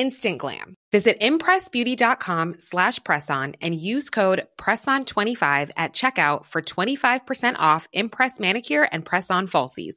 [0.00, 0.74] Instant glam.
[0.92, 8.88] Visit impressbeauty.com slash presson and use code PRESSON25 at checkout for 25% off Impress Manicure
[8.92, 9.94] and Press-On Falsies.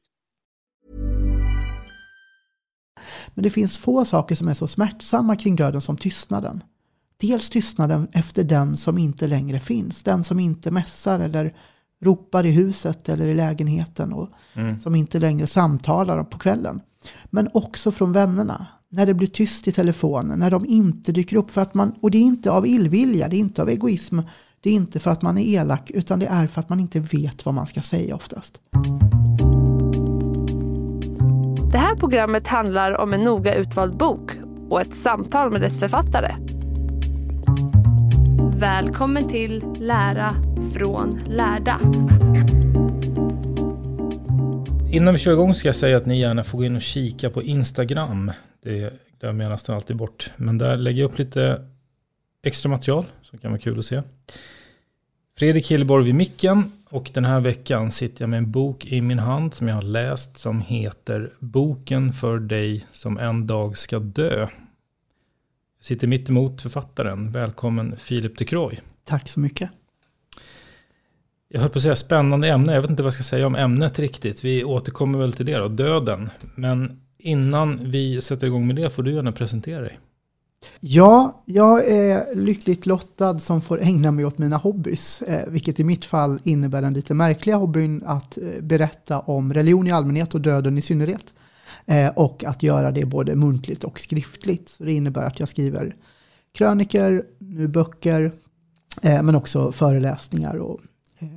[3.33, 6.63] Men det finns få saker som är så smärtsamma kring döden som tystnaden.
[7.22, 11.56] Dels tystnaden efter den som inte längre finns, den som inte mässar eller
[12.02, 14.78] ropar i huset eller i lägenheten och Mm.
[14.80, 16.81] som inte längre samtalar på kvällen.
[17.25, 21.52] Men också från vännerna, när det blir tyst i telefonen, när de inte dyker upp.
[21.52, 24.20] För att man, och det är inte av illvilja, det är inte av egoism,
[24.62, 27.00] det är inte för att man är elak, utan det är för att man inte
[27.00, 28.62] vet vad man ska säga oftast.
[31.72, 34.31] Det här programmet handlar om en noga utvald bok
[34.69, 36.36] och ett samtal med dess författare.
[38.59, 40.36] Välkommen till Lära
[40.74, 41.80] från lärda.
[44.92, 47.30] Innan vi kör igång ska jag säga att ni gärna får gå in och kika
[47.30, 48.31] på Instagram.
[48.62, 50.31] Det glömmer jag nästan alltid bort.
[50.38, 51.68] Men där lägger jag upp lite
[52.42, 54.02] extra material som kan vara kul att se.
[55.38, 59.19] Fredrik Hilleborg vid micken och den här veckan sitter jag med en bok i min
[59.19, 64.40] hand som jag har läst som heter Boken för dig som en dag ska dö.
[65.78, 67.31] Jag sitter mitt emot författaren.
[67.31, 68.80] Välkommen Filip de Croy.
[69.03, 69.69] Tack så mycket.
[71.48, 72.74] Jag höll på att säga spännande ämne.
[72.74, 74.44] Jag vet inte vad jag ska säga om ämnet riktigt.
[74.44, 76.30] Vi återkommer väl till det då, döden.
[76.56, 80.00] Men innan vi sätter igång med det får du gärna presentera dig.
[80.80, 85.84] Ja, jag är lyckligt lottad som får ägna mig åt mina hobbys, eh, vilket i
[85.84, 90.41] mitt fall innebär den lite märkliga hobbyn att eh, berätta om religion i allmänhet och
[90.41, 91.34] döden i synnerhet.
[91.85, 94.69] Eh, och att göra det både muntligt och skriftligt.
[94.69, 95.96] Så det innebär att jag skriver
[96.53, 98.31] kröniker, nu böcker,
[99.01, 100.80] men också föreläsningar och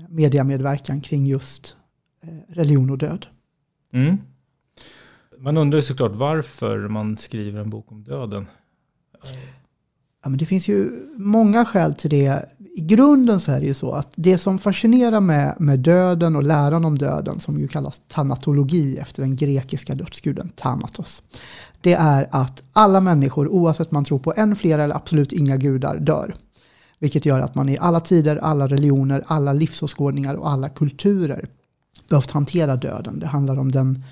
[0.08, 1.76] mediamedverkan kring just
[2.48, 3.26] religion och död.
[3.92, 4.18] Mm.
[5.42, 8.46] Man undrar ju såklart varför man skriver en bok om döden.
[10.22, 12.44] Ja, men det finns ju många skäl till det.
[12.76, 16.42] I grunden så är det ju så att det som fascinerar med, med döden och
[16.42, 21.22] läran om döden, som ju kallas tanatologi efter den grekiska dödsguden Thanatos,
[21.80, 25.98] det är att alla människor, oavsett man tror på en, flera eller absolut inga gudar,
[25.98, 26.34] dör.
[26.98, 31.48] Vilket gör att man i alla tider, alla religioner, alla livsåskådningar och alla kulturer
[32.08, 33.18] behövt hantera döden.
[33.18, 34.04] Det handlar om den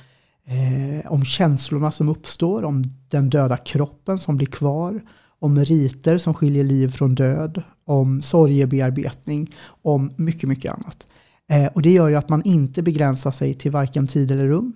[0.50, 5.02] eh, om känslorna som uppstår, om den döda kroppen som blir kvar,
[5.38, 11.06] om riter som skiljer liv från död, om sorgebearbetning, om mycket, mycket annat.
[11.48, 14.72] Eh, och det gör ju att man inte begränsar sig till varken tid eller rum.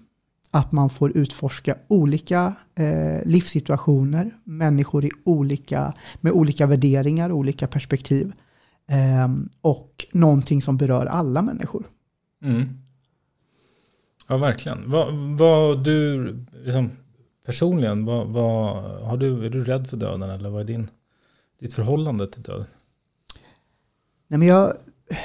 [0.50, 8.32] Att man får utforska olika eh, livssituationer, människor i olika, med olika värderingar, olika perspektiv.
[8.88, 9.28] Eh,
[9.60, 11.84] och någonting som berör alla människor.
[12.44, 12.83] Mm.
[14.26, 14.90] Ja, verkligen.
[14.90, 16.90] Vad, vad du, liksom,
[17.46, 20.90] personligen, vad, vad, har du, är du rädd för döden eller vad är din,
[21.60, 22.66] ditt förhållande till döden?
[24.28, 24.72] Nej, men jag,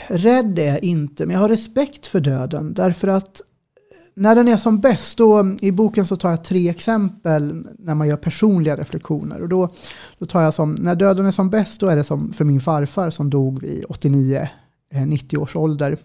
[0.08, 2.74] rädd är jag inte, men jag har respekt för döden.
[2.74, 3.42] Därför att
[4.14, 8.08] när den är som bäst, då, i boken så tar jag tre exempel när man
[8.08, 9.42] gör personliga reflektioner.
[9.42, 9.70] Och då,
[10.18, 12.62] då tar jag som, när döden är som bäst, då är det som för min
[12.62, 14.48] farfar som dog vid 89-90
[15.34, 15.98] eh, års ålder.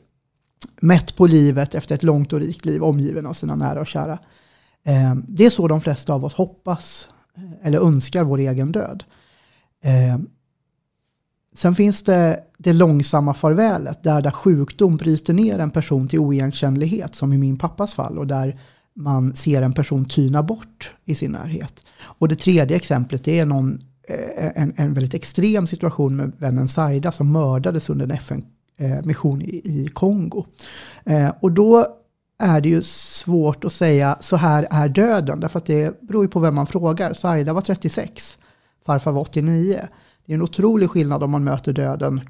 [0.80, 4.18] Mätt på livet efter ett långt och rikt liv, omgiven av sina nära och kära.
[4.84, 9.04] Ehm, det är så de flesta av oss hoppas eh, eller önskar vår egen död.
[9.82, 10.28] Ehm,
[11.54, 17.14] sen finns det det långsamma farvälet där, där sjukdom bryter ner en person till oigenkännlighet
[17.14, 18.60] som i min pappas fall och där
[18.94, 21.84] man ser en person tyna bort i sin närhet.
[22.00, 23.78] Och det tredje exemplet är någon,
[24.08, 28.44] eh, en, en väldigt extrem situation med vännen Saida som mördades under en FN
[28.78, 30.44] FN-mission i, i Kongo.
[31.40, 31.86] Och då
[32.38, 35.40] är det ju svårt att säga så här är döden.
[35.40, 37.12] Därför att det beror ju på vem man frågar.
[37.12, 38.38] Saida var 36,
[38.86, 39.80] farfar var 89.
[40.26, 42.20] Det är en otrolig skillnad om man möter döden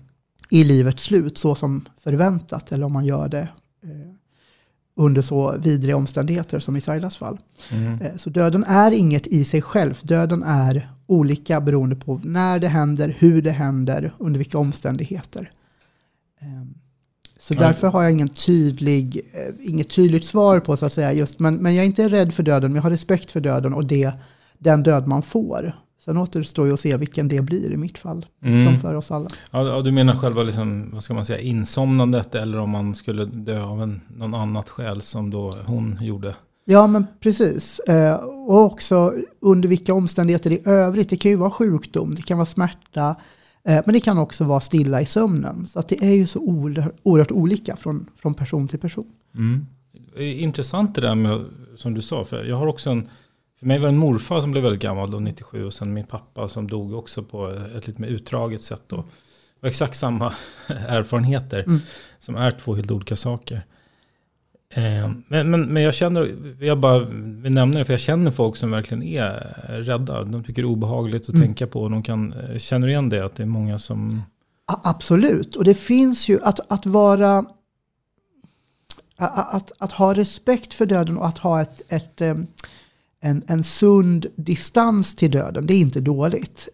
[0.51, 3.49] i livets slut så som förväntat eller om man gör det
[3.83, 4.15] eh,
[4.97, 7.39] under så vidriga omständigheter som i Sailas fall.
[7.71, 8.01] Mm.
[8.01, 10.01] Eh, så döden är inget i sig själv.
[10.03, 15.51] Döden är olika beroende på när det händer, hur det händer, under vilka omständigheter.
[16.45, 16.75] Um,
[17.39, 21.13] så därför har jag ingen tydlig, eh, inget tydligt svar på så att säga.
[21.13, 23.75] Just, men, men jag är inte rädd för döden, men jag har respekt för döden
[23.75, 24.13] och det,
[24.59, 25.75] den död man får.
[26.05, 28.65] Sen återstår ju att se vilken det blir i mitt fall, mm.
[28.65, 29.31] som för oss alla.
[29.51, 33.63] Ja, du menar själva liksom, vad ska man säga, insomnandet eller om man skulle dö
[33.63, 36.35] av en, någon annat skäl som då hon gjorde?
[36.65, 37.79] Ja, men precis.
[37.79, 41.09] Eh, och också under vilka omständigheter i övrigt.
[41.09, 43.17] Det kan ju vara sjukdom, det kan vara smärta,
[43.65, 45.67] men det kan också vara stilla i sömnen.
[45.67, 46.41] Så det är ju så
[47.03, 49.13] oerhört olika från, från person till person.
[49.35, 49.67] Mm.
[50.17, 51.45] Intressant det där med,
[51.77, 53.09] som du sa, för jag har också en,
[53.59, 56.07] för mig var det en morfar som blev väldigt gammal då, 97, och sen min
[56.07, 58.83] pappa som dog också på ett lite mer utdraget sätt.
[58.87, 59.05] Då.
[59.61, 60.33] Var exakt samma
[60.67, 61.81] erfarenheter, mm.
[62.19, 63.63] som är två helt olika saker.
[64.77, 68.57] Eh, men, men, men jag känner, jag bara vill nämna det för jag känner folk
[68.57, 70.25] som verkligen är rädda.
[70.25, 71.43] De tycker det är obehagligt att mm.
[71.43, 71.89] tänka på.
[71.89, 74.23] De kan, eh, känner igen det att det är många som...
[74.83, 77.45] Absolut, och det finns ju att, att vara...
[79.17, 82.35] Att, att ha respekt för döden och att ha ett, ett, eh,
[83.21, 86.69] en, en sund distans till döden, det är inte dåligt.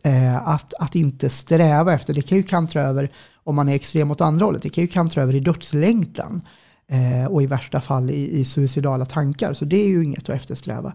[0.44, 3.10] Att, att inte sträva efter, det kan ju kantra över,
[3.44, 6.42] om man är extrem åt andra hållet, det kan ju kantra över i dödslängtan
[6.90, 9.54] eh, och i värsta fall i, i suicidala tankar.
[9.54, 10.92] Så det är ju inget att eftersträva.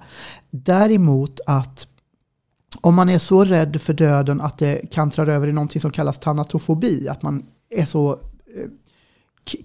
[0.49, 1.87] Däremot att
[2.81, 6.19] om man är så rädd för döden att det kantrar över i någonting som kallas
[6.19, 8.69] tanatofobi, att man är så eh,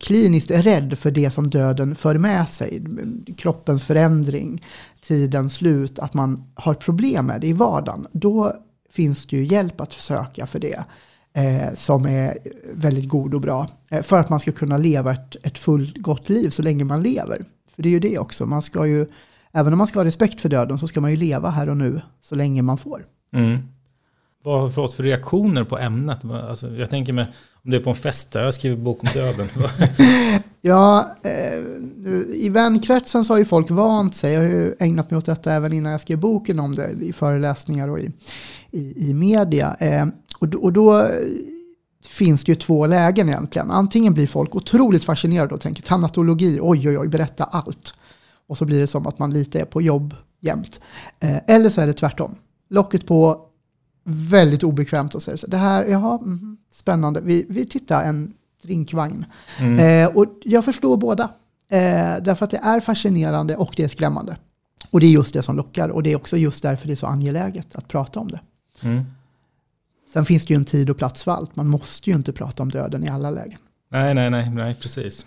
[0.01, 2.83] kliniskt rädd för det som döden för med sig,
[3.37, 4.65] kroppens förändring,
[5.01, 8.55] tidens slut, att man har problem med det i vardagen, då
[8.91, 10.85] finns det ju hjälp att söka för det
[11.33, 12.39] eh, som är
[12.73, 13.69] väldigt god och bra.
[13.89, 17.45] Eh, för att man ska kunna leva ett, ett fullgott liv så länge man lever.
[17.75, 19.07] För det är ju det också, man ska ju,
[19.53, 21.77] även om man ska ha respekt för döden så ska man ju leva här och
[21.77, 23.07] nu så länge man får.
[23.33, 23.59] Mm.
[24.43, 26.25] Vad har vi fått för reaktioner på ämnet?
[26.25, 27.27] Alltså, jag tänker mig,
[27.65, 29.49] om det är på en fest där jag skriver bok om döden.
[30.61, 31.59] ja, eh,
[32.35, 34.33] i vänkretsen så har ju folk vant sig.
[34.33, 37.13] Jag har ju ägnat mig åt detta även innan jag skrev boken om det i
[37.13, 38.13] föreläsningar och i,
[38.71, 39.77] i, i media.
[39.81, 40.07] Eh,
[40.39, 41.09] och, då, och då eh,
[42.07, 43.71] finns det ju två lägen egentligen.
[43.71, 47.95] Antingen blir folk otroligt fascinerade och tänker tanatologi, oj oj oj, berätta allt.
[48.49, 50.81] Och så blir det som att man lite är på jobb jämt.
[51.21, 52.35] Eh, eller så är det tvärtom.
[52.71, 53.47] Locket på,
[54.13, 59.25] väldigt obekvämt och säger så det här, jaha, mm, spännande, vi, vi tittar en drinkvagn.
[59.59, 60.07] Mm.
[60.09, 61.25] Eh, och jag förstår båda.
[61.69, 64.37] Eh, därför att det är fascinerande och det är skrämmande.
[64.91, 66.97] Och det är just det som lockar och det är också just därför det är
[66.97, 68.41] så angeläget att prata om det.
[68.83, 69.05] Mm.
[70.13, 71.57] Sen finns det ju en tid och plats för allt.
[71.57, 73.59] Man måste ju inte prata om döden i alla lägen.
[73.89, 75.27] Nej, nej, nej, nej precis.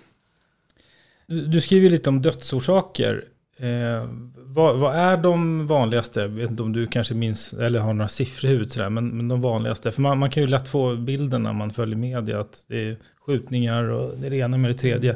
[1.27, 3.25] Du, skriver lite om dödsorsaker.
[3.63, 6.19] Eh, vad, vad, är de vanligaste?
[6.19, 9.27] Jag vet inte om du kanske minns eller har några siffror i huvudet, men, men
[9.27, 9.91] de vanligaste.
[9.91, 12.97] För man, man, kan ju lätt få bilden när man följer media att det är
[13.25, 15.11] skjutningar och det är det ena med det tredje.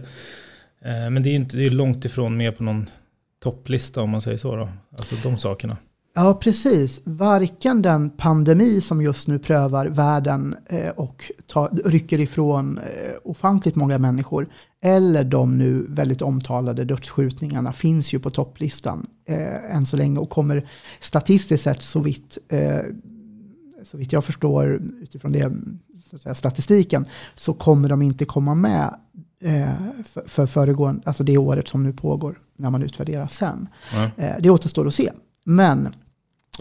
[0.81, 2.89] Eh, men det är, inte, det är långt ifrån med på någon
[3.43, 4.55] topplista om man säger så.
[4.55, 4.69] Då.
[4.97, 5.77] Alltså de sakerna.
[6.19, 7.01] Ja, precis.
[7.03, 13.75] Varken den pandemi som just nu prövar världen eh, och tar, rycker ifrån eh, ofantligt
[13.75, 14.47] många människor
[14.81, 20.29] eller de nu väldigt omtalade dödsskjutningarna finns ju på topplistan eh, än så länge och
[20.29, 20.69] kommer
[20.99, 22.81] statistiskt sett så vitt, eh,
[23.83, 25.53] så vitt jag förstår utifrån det,
[26.09, 27.05] så säga, statistiken
[27.35, 28.95] så kommer de inte komma med
[29.41, 29.73] eh,
[30.05, 33.67] för, för föregående, alltså det året som nu pågår när man utvärderar sen.
[33.93, 34.41] Mm.
[34.41, 35.11] det återstår att se.
[35.43, 35.93] Men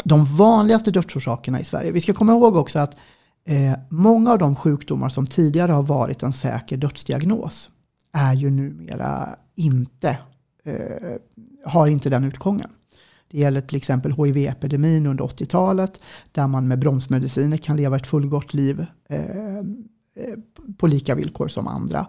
[0.05, 1.93] de vanligaste dödsorsakerna i Sverige.
[1.93, 2.97] Vi ska komma ihåg också att
[3.45, 7.71] eh, många av de sjukdomar som tidigare har varit en säker dödsdiagnos
[8.13, 10.19] är ju numera inte,
[10.65, 11.17] eh,
[11.65, 12.71] har inte den utgången.
[13.31, 18.55] Det gäller till exempel HIV-epidemin under 80-talet där man med bromsmediciner kan leva ett fullgott
[18.55, 19.63] liv eh, eh
[20.79, 22.07] på lika villkor som andra.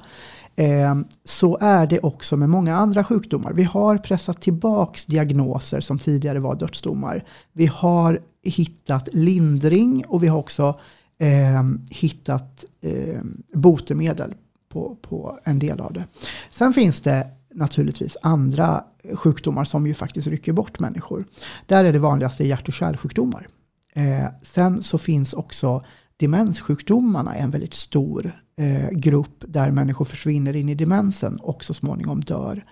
[0.59, 3.53] Eh, så är det också med många andra sjukdomar.
[3.53, 7.23] Vi har pressat tillbaks diagnoser som tidigare var dödsdomar.
[7.53, 10.79] Vi har hittat lindring och vi har också
[11.19, 13.21] eh, hittat eh,
[13.53, 14.33] botemedel
[14.69, 16.03] på, på en del av det.
[16.51, 18.83] Sen finns det naturligtvis andra
[19.13, 21.25] sjukdomar som ju faktiskt rycker bort människor.
[21.65, 23.47] Där är det vanligaste hjärt och kärlsjukdomar.
[23.93, 25.83] Eh, sen så finns också
[26.17, 32.21] demenssjukdomarna en väldigt stor eh, grupp där människor försvinner in i demensen och så småningom
[32.21, 32.65] dör.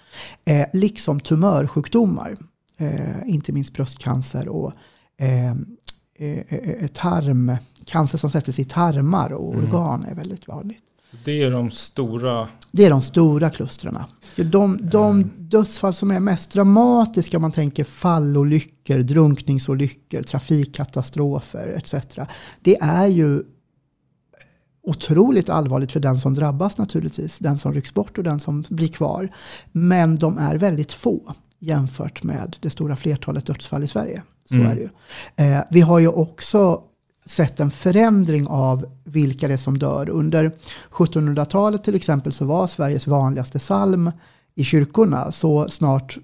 [0.46, 2.38] Eh, liksom tumörsjukdomar,
[2.78, 4.74] eh, inte minst bröstcancer och
[5.18, 5.52] eh,
[6.18, 9.66] eh, eh, tarmcancer som sätter sig i tarmar och mm.
[9.66, 10.84] organ är väldigt vanligt.
[11.24, 12.48] Det är de stora...
[12.72, 13.98] Det är de stora klustren.
[14.36, 15.32] De, de mm.
[15.38, 21.96] dödsfall som är mest dramatiska, om man tänker fallolyckor, drunkningsolyckor, trafikkatastrofer etc.
[22.62, 23.44] Det är ju
[24.84, 27.40] otroligt allvarligt för den som drabbas naturligtvis.
[27.40, 29.30] Den som rycks bort och den som blir kvar.
[29.72, 34.24] Men de är väldigt få jämfört med det stora flertalet dödsfall i Sverige.
[34.50, 34.68] Så mm.
[34.68, 34.90] är det ju.
[35.46, 36.84] Eh, vi har ju också
[37.26, 40.10] sett en förändring av vilka det är som dör.
[40.10, 40.52] Under
[40.92, 44.12] 1700-talet till exempel så var Sveriges vanligaste psalm
[44.56, 46.18] i kyrkorna så snart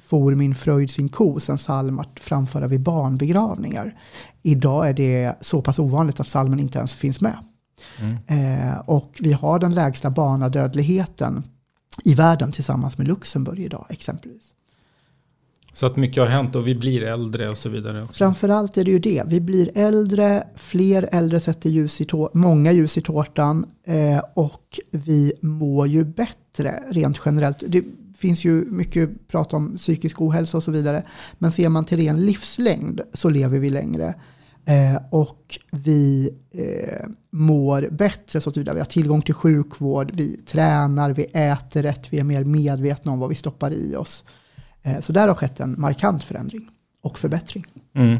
[0.00, 3.98] for min fröjd sin kos, en psalm att framföra vid barnbegravningar.
[4.42, 7.36] Idag är det så pass ovanligt att psalmen inte ens finns med.
[7.98, 8.16] Mm.
[8.26, 11.44] Eh, och vi har den lägsta barnadödligheten
[12.04, 14.52] i världen tillsammans med Luxemburg idag exempelvis.
[15.72, 18.02] Så att mycket har hänt och vi blir äldre och så vidare.
[18.02, 18.14] Också.
[18.14, 19.22] Framförallt är det ju det.
[19.26, 25.32] Vi blir äldre, fler äldre sätter ljus i många ljus i tårtan eh, och vi
[25.40, 27.64] mår ju bättre rent generellt.
[27.66, 27.84] Det
[28.18, 31.02] finns ju mycket prat om psykisk ohälsa och så vidare.
[31.38, 34.14] Men ser man till ren livslängd så lever vi längre.
[34.64, 41.10] Eh, och vi eh, mår bättre så att vi har tillgång till sjukvård, vi tränar,
[41.10, 44.24] vi äter rätt, vi är mer medvetna om vad vi stoppar i oss.
[44.82, 46.70] Eh, så där har skett en markant förändring
[47.02, 47.66] och förbättring.
[47.94, 48.18] Mm.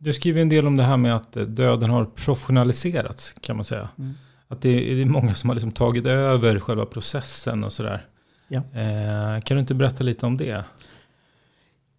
[0.00, 3.88] Du skriver en del om det här med att döden har professionaliserats kan man säga.
[3.98, 4.12] Mm.
[4.48, 8.06] Att det är, många som har liksom tagit över själva processen och sådär.
[8.48, 8.58] Ja.
[8.58, 10.64] Eh, kan du inte berätta lite om det?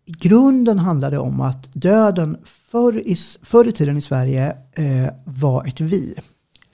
[0.06, 5.14] I grunden handlar det om att döden förr i, förr i tiden i Sverige eh,
[5.26, 6.16] var ett vi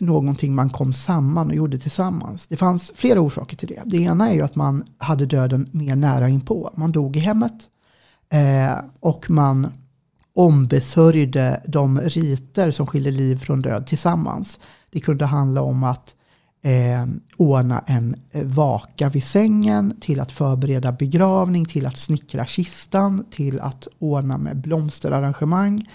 [0.01, 2.48] någonting man kom samman och gjorde tillsammans.
[2.48, 3.82] Det fanns flera orsaker till det.
[3.86, 6.72] Det ena är ju att man hade döden mer nära inpå.
[6.75, 7.53] Man dog i hemmet
[8.29, 9.68] eh, och man
[10.36, 14.60] ombesörjde de riter som skiljer liv från död tillsammans.
[14.89, 16.15] Det kunde handla om att
[16.62, 17.06] eh,
[17.38, 23.60] ordna en eh, vaka vid sängen, till att förbereda begravning, till att snickra kistan, till
[23.60, 25.88] att ordna med blomsterarrangemang,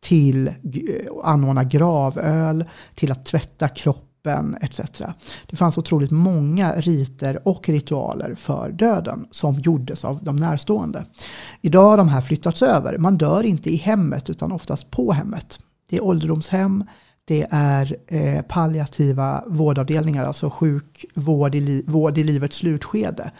[0.00, 2.64] till att anordna gravöl,
[2.94, 4.80] till att tvätta kroppen etc.
[5.46, 11.04] Det fanns otroligt många riter och ritualer för döden som gjordes av de närstående.
[11.60, 12.98] Idag har de här flyttats över.
[12.98, 15.60] Man dör inte i hemmet utan oftast på hemmet.
[15.90, 16.84] Det är ålderdomshem,
[17.24, 23.30] det är eh, palliativa vårdavdelningar, alltså sjukvård i, vård i livets slutskede.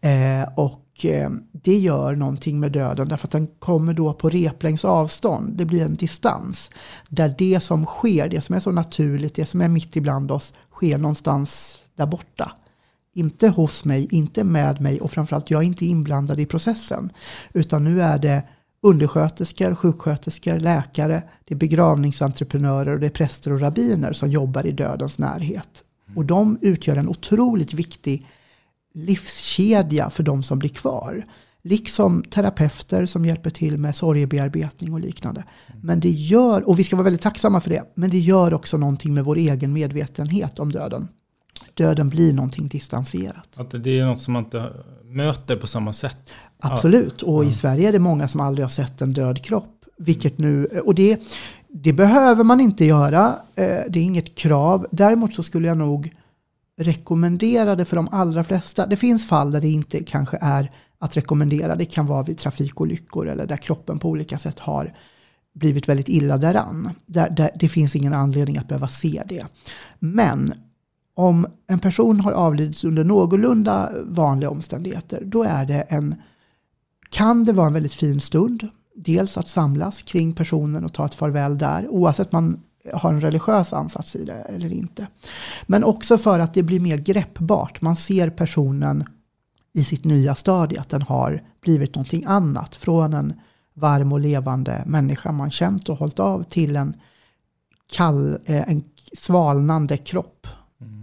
[0.00, 4.84] Eh, och Eh, det gör någonting med döden därför att den kommer då på replängds
[4.84, 5.56] avstånd.
[5.56, 6.70] Det blir en distans.
[7.08, 10.52] Där det som sker, det som är så naturligt, det som är mitt ibland oss,
[10.72, 12.52] sker någonstans där borta.
[13.14, 17.12] Inte hos mig, inte med mig och framförallt jag är inte inblandad i processen.
[17.52, 18.42] Utan nu är det
[18.80, 24.72] undersköterskor, sjuksköterskor, läkare, det är begravningsentreprenörer och det är präster och rabbiner som jobbar i
[24.72, 25.84] dödens närhet.
[26.14, 28.26] Och de utgör en otroligt viktig
[28.96, 31.26] livskedja för de som blir kvar.
[31.62, 35.44] Liksom terapeuter som hjälper till med sorgebearbetning och liknande.
[35.82, 38.76] Men det gör, och vi ska vara väldigt tacksamma för det, men det gör också
[38.76, 41.08] någonting med vår egen medvetenhet om döden.
[41.74, 43.48] Döden blir någonting distanserat.
[43.56, 44.72] Att det är något som man inte
[45.04, 46.30] möter på samma sätt?
[46.60, 49.84] Absolut, och i Sverige är det många som aldrig har sett en död kropp.
[49.98, 51.20] Vilket nu, och det,
[51.68, 54.86] det behöver man inte göra, eh, det är inget krav.
[54.90, 56.14] Däremot så skulle jag nog
[56.76, 58.86] rekommenderade för de allra flesta.
[58.86, 61.74] Det finns fall där det inte kanske är att rekommendera.
[61.74, 64.94] Det kan vara vid trafikolyckor eller där kroppen på olika sätt har
[65.54, 66.90] blivit väldigt illa däran.
[67.06, 69.46] Där, där, det finns ingen anledning att behöva se det.
[69.98, 70.54] Men
[71.14, 76.14] om en person har avlidit under någorlunda vanliga omständigheter, då är det en,
[77.10, 78.68] kan det vara en väldigt fin stund.
[78.94, 82.60] Dels att samlas kring personen och ta ett farväl där, oavsett man
[82.94, 85.06] har en religiös ansats i det eller inte.
[85.66, 87.80] Men också för att det blir mer greppbart.
[87.80, 89.04] Man ser personen
[89.72, 92.74] i sitt nya stadie, att den har blivit någonting annat.
[92.74, 93.40] Från en
[93.74, 96.94] varm och levande människa man känt och hållit av till en,
[97.92, 100.46] kall, eh, en svalnande kropp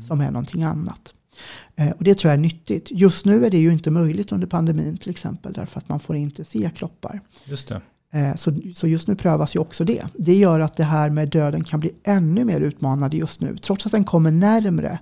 [0.08, 1.14] som är någonting annat.
[1.76, 2.88] Eh, och det tror jag är nyttigt.
[2.92, 6.16] Just nu är det ju inte möjligt under pandemin till exempel, därför att man får
[6.16, 7.22] inte se kroppar.
[7.46, 7.82] Just det.
[8.14, 10.06] Eh, så, så just nu prövas ju också det.
[10.14, 13.58] Det gör att det här med döden kan bli ännu mer utmanande just nu.
[13.58, 15.00] Trots att den kommer närmre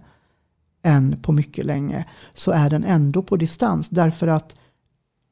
[0.84, 4.56] än på mycket länge så är den ändå på distans därför att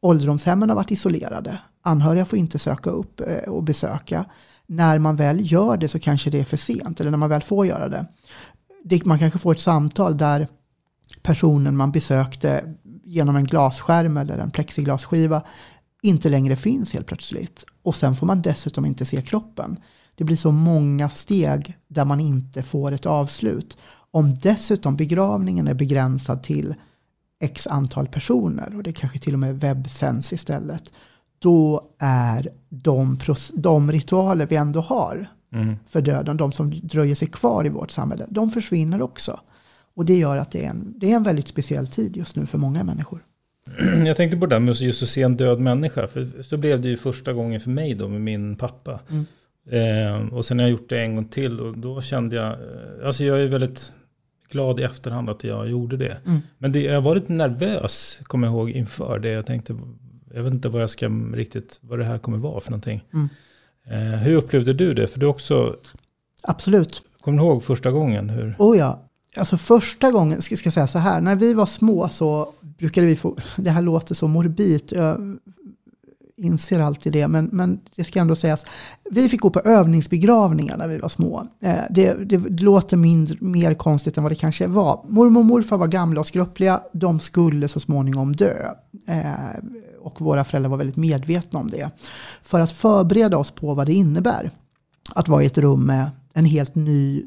[0.02, 1.60] ålderdomshemmen har varit isolerade.
[1.82, 4.26] Anhöriga får inte söka upp eh, och besöka.
[4.68, 7.42] När man väl gör det så kanske det är för sent, eller när man väl
[7.42, 8.06] får göra det.
[8.84, 10.48] det man kanske får ett samtal där
[11.22, 15.44] personen man besökte genom en glasskärm eller en plexiglasskiva
[16.02, 17.66] inte längre finns helt plötsligt.
[17.84, 19.78] Och sen får man dessutom inte se kroppen.
[20.16, 23.78] Det blir så många steg där man inte får ett avslut.
[24.12, 26.76] Om dessutom begravningen är begränsad till
[27.42, 30.84] x antal personer och det kanske till och med webbsänds istället.
[31.40, 33.20] Då är de,
[33.54, 35.76] de ritualer vi ändå har Mm.
[35.88, 39.40] för döden, de som dröjer sig kvar i vårt samhälle, de försvinner också.
[39.96, 42.46] Och det gör att det är en, det är en väldigt speciell tid just nu
[42.46, 43.24] för många människor.
[44.06, 46.08] Jag tänkte på det där med just att se en död människa.
[46.08, 49.00] För så blev det ju första gången för mig då med min pappa.
[49.10, 49.26] Mm.
[49.72, 53.08] Eh, och sen har jag gjort det en gång till och då kände jag, eh,
[53.08, 53.94] alltså jag är väldigt
[54.50, 56.18] glad i efterhand att jag gjorde det.
[56.26, 56.40] Mm.
[56.58, 59.30] Men det, jag var lite nervös, kommer jag ihåg, inför det.
[59.30, 59.78] Jag tänkte,
[60.34, 63.04] jag vet inte vad jag ska riktigt, vad det här kommer vara för någonting.
[63.14, 63.30] Mm.
[63.90, 65.08] Eh, hur upplevde du det?
[65.08, 65.76] För du också,
[66.44, 67.02] Absolut.
[67.22, 68.30] kommer du ihåg första gången?
[68.30, 68.56] Hur?
[68.60, 72.54] Oh ja, alltså första gången, ska jag säga så här, när vi var små så
[72.60, 75.38] brukade vi få, det här låter så morbid, jag
[76.38, 78.66] inser alltid det, men, men det ska ändå sägas,
[79.12, 81.48] vi fick gå på övningsbegravningar när vi var små.
[81.62, 85.06] Eh, det, det, det låter mindre, mer konstigt än vad det kanske var.
[85.10, 88.74] Mormor och morfar var gamla och skröpliga, de skulle så småningom dö.
[89.08, 89.24] Eh,
[90.02, 91.90] och våra föräldrar var väldigt medvetna om det.
[92.44, 94.52] För att förbereda oss på vad det innebär
[95.16, 97.26] att vara i ett rum med en helt ny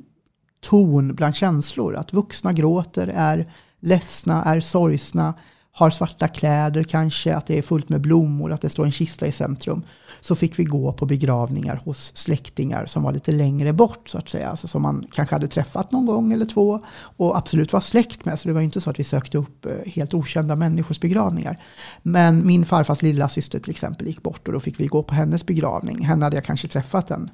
[0.62, 1.97] ton bland känslor.
[1.97, 5.35] Att vuxna gråter, är ledsna, är sorgsna,
[5.75, 9.26] har svarta kläder kanske, att det är fullt med blommor, att det står en kista
[9.26, 9.83] i centrum.
[10.21, 14.28] Så fick vi gå på begravningar hos släktingar som var lite längre bort så att
[14.31, 14.48] säga.
[14.48, 16.81] Alltså som man kanske hade träffat någon gång eller två
[17.16, 18.38] och absolut var släkt med.
[18.38, 21.62] Så det var ju inte så att vi sökte upp eh, helt okända människors begravningar.
[22.03, 25.14] Men min farfars lilla syster till exempel gick bort och då fick vi gå på
[25.14, 26.05] hennes begravning.
[26.05, 27.31] Henne hade jag kanske träffat en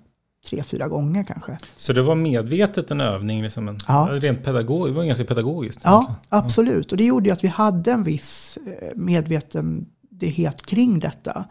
[0.46, 1.58] tre, fyra gånger kanske.
[1.76, 4.08] Så det var medvetet en övning, liksom en, Ja.
[4.12, 5.80] rent pedagogiskt, det var ganska pedagogiskt.
[5.84, 6.92] Ja, absolut.
[6.92, 8.88] Och det gjorde ju att vi hade en viss eh,
[9.62, 11.44] medvetenhet kring detta.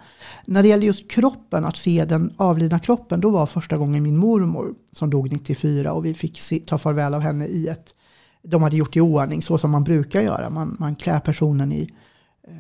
[0.46, 4.18] När det gäller just kroppen, att se den avlidna kroppen, då var första gången min
[4.18, 7.96] mormor som dog 94 och vi fick se, ta farväl av henne i ett,
[8.44, 10.50] de hade gjort i ordning så som man brukar göra.
[10.50, 11.90] Man, man klär personen i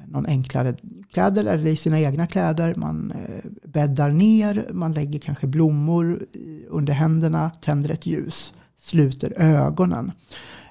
[0.07, 0.75] någon enklare
[1.11, 2.75] kläder eller i sina egna kläder.
[2.75, 6.25] Man eh, bäddar ner, man lägger kanske blommor
[6.69, 10.11] under händerna, tänder ett ljus, sluter ögonen.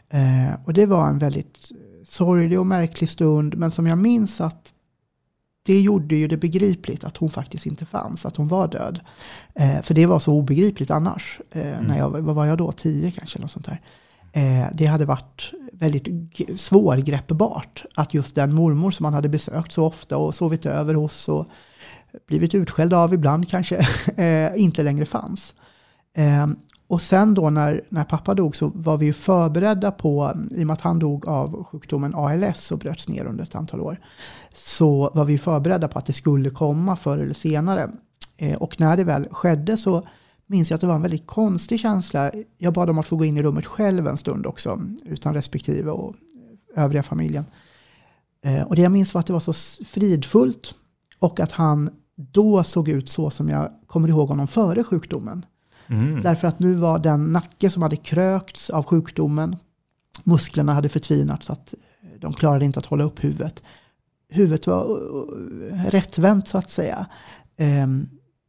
[0.09, 4.41] Eh, och det var en väldigt eh, sorglig och märklig stund, men som jag minns
[4.41, 4.73] att
[5.67, 9.01] det gjorde ju det begripligt att hon faktiskt inte fanns, att hon var död.
[9.55, 11.41] Eh, för det var så obegripligt annars.
[11.51, 12.73] Eh, när jag, vad var jag då?
[12.73, 13.39] Tio kanske?
[13.39, 13.81] Något sånt där.
[14.33, 16.09] Eh, det hade varit väldigt
[16.61, 21.29] svårgreppbart att just den mormor som man hade besökt så ofta och sovit över hos
[21.29, 21.47] och
[22.29, 23.77] blivit utskälld av ibland kanske,
[24.17, 25.55] eh, inte längre fanns.
[26.15, 26.57] Ehm,
[26.89, 30.67] och sen då när, när pappa dog så var vi ju förberedda på, i och
[30.67, 34.01] med att han dog av sjukdomen ALS och bröts ner under ett antal år,
[34.53, 37.91] så var vi förberedda på att det skulle komma förr eller senare.
[38.37, 40.07] Eh, och när det väl skedde så
[40.47, 42.31] minns jag att det var en väldigt konstig känsla.
[42.59, 45.91] Jag bad om att få gå in i rummet själv en stund också, utan respektive
[45.91, 46.15] och
[46.77, 47.45] övriga familjen.
[48.45, 50.75] Eh, och det jag minns var att det var så fridfullt
[51.19, 55.47] och att han då såg ut så som jag kommer ihåg honom före sjukdomen.
[55.87, 56.23] Mm.
[56.23, 59.57] Därför att nu var den nacke som hade krökts av sjukdomen,
[60.25, 61.75] musklerna hade förtvinat så att
[62.21, 63.63] de klarade inte att hålla upp huvudet.
[64.29, 67.07] Huvudet var uh, rättvänt så att säga.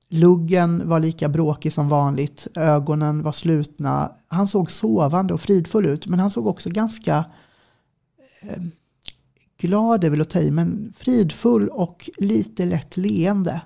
[0.09, 4.11] Luggen var lika bråkig som vanligt, ögonen var slutna.
[4.27, 7.25] Han såg sovande och fridfull ut, men han såg också ganska
[8.41, 8.63] eh,
[9.57, 13.61] glad är väl att ta i, men fridfull och lite lätt leende.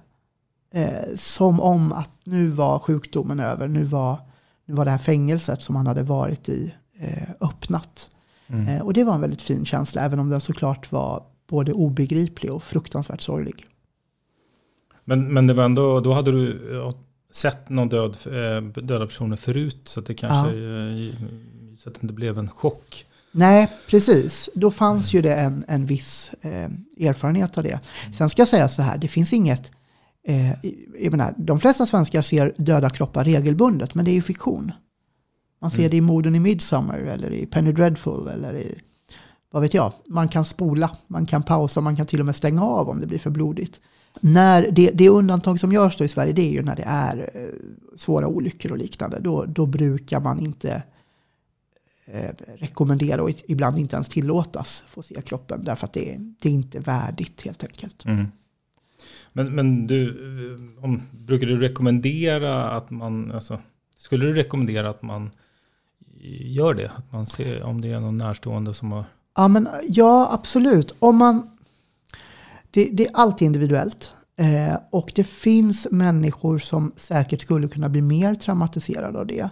[0.73, 4.19] Eh, som om att nu var sjukdomen över, nu var,
[4.65, 8.09] nu var det här fängelset som han hade varit i eh, öppnat.
[8.47, 8.67] Mm.
[8.67, 12.51] Eh, och det var en väldigt fin känsla, även om den såklart var både obegriplig
[12.51, 13.65] och fruktansvärt sorglig.
[15.11, 16.93] Men, men det var ändå, då hade du ja,
[17.31, 19.81] sett någon död, eh, döda personer förut.
[19.83, 21.13] Så att det kanske eh,
[21.77, 23.05] så att det inte blev en chock.
[23.31, 24.49] Nej, precis.
[24.55, 27.79] Då fanns ju det en, en viss eh, erfarenhet av det.
[28.17, 29.71] Sen ska jag säga så här, det finns inget...
[30.27, 30.51] Eh,
[30.99, 34.71] jag menar, de flesta svenskar ser döda kroppar regelbundet, men det är ju fiktion.
[35.61, 38.81] Man ser det i morden i Midsummer eller i Penny Dreadful eller i,
[39.51, 42.63] vad vet jag, man kan spola, man kan pausa, man kan till och med stänga
[42.63, 43.79] av om det blir för blodigt.
[44.19, 47.29] När det, det undantag som görs då i Sverige det är ju när det är
[47.33, 49.19] eh, svåra olyckor och liknande.
[49.19, 50.83] Då, då brukar man inte
[52.05, 55.63] eh, rekommendera och ibland inte ens tillåtas få se kroppen.
[55.63, 58.05] Därför att det, det är inte värdigt helt enkelt.
[58.05, 58.27] Mm.
[59.33, 63.59] Men, men du, eh, om, brukar du rekommendera att man, alltså,
[63.97, 65.29] skulle du rekommendera att man
[66.43, 66.91] gör det?
[66.97, 69.05] Att man ser om det är någon närstående som har...
[69.35, 70.95] Ja, men, ja absolut.
[70.99, 71.57] Om man,
[72.71, 74.11] det, det är alltid individuellt.
[74.35, 79.49] Eh, och det finns människor som säkert skulle kunna bli mer traumatiserade av det.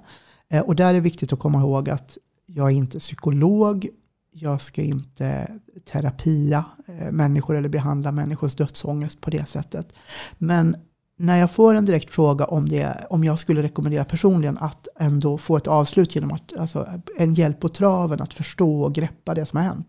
[0.49, 3.88] Eh, och där är det viktigt att komma ihåg att jag är inte psykolog.
[4.34, 5.47] Jag ska inte
[5.91, 9.93] terapia eh, människor eller behandla människors dödsångest på det sättet.
[10.38, 10.75] Men
[11.17, 15.38] när jag får en direkt fråga om, det, om jag skulle rekommendera personligen att ändå
[15.38, 19.45] få ett avslut genom att, alltså, en hjälp på traven att förstå och greppa det
[19.45, 19.88] som har hänt,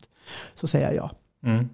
[0.54, 1.10] så säger jag ja.
[1.50, 1.68] Mm.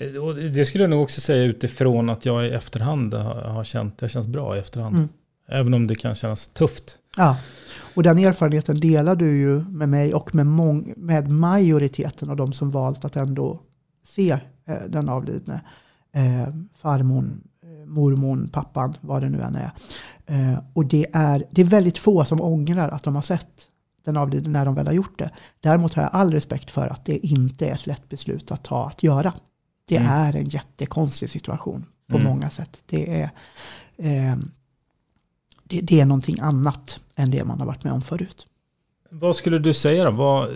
[0.00, 3.98] Eh, och det skulle jag nog också säga utifrån att jag i efterhand har känt,
[3.98, 4.94] det känns bra i efterhand.
[4.94, 5.08] Mm.
[5.48, 6.98] Även om det kan kännas tufft.
[7.16, 7.36] Ja,
[7.94, 12.52] och den erfarenheten delar du ju med mig och med, mång, med majoriteten av de
[12.52, 13.60] som valt att ändå
[14.04, 14.30] se
[14.66, 15.60] eh, den avlidne.
[16.12, 19.70] Eh, farmon, eh, mormon, pappan, vad det nu än är.
[20.26, 23.66] Eh, och det är, det är väldigt få som ångrar att de har sett
[24.04, 25.30] den avlidne när de väl har gjort det.
[25.60, 28.86] Däremot har jag all respekt för att det inte är ett lätt beslut att ta
[28.86, 29.32] att göra.
[29.90, 30.12] Det mm.
[30.12, 32.28] är en jättekonstig situation på mm.
[32.28, 32.82] många sätt.
[32.86, 33.30] Det är,
[33.96, 34.36] eh,
[35.64, 38.46] det, det, är någonting annat än det man har varit med om förut.
[39.10, 40.10] Vad skulle du säga då?
[40.10, 40.48] Vad,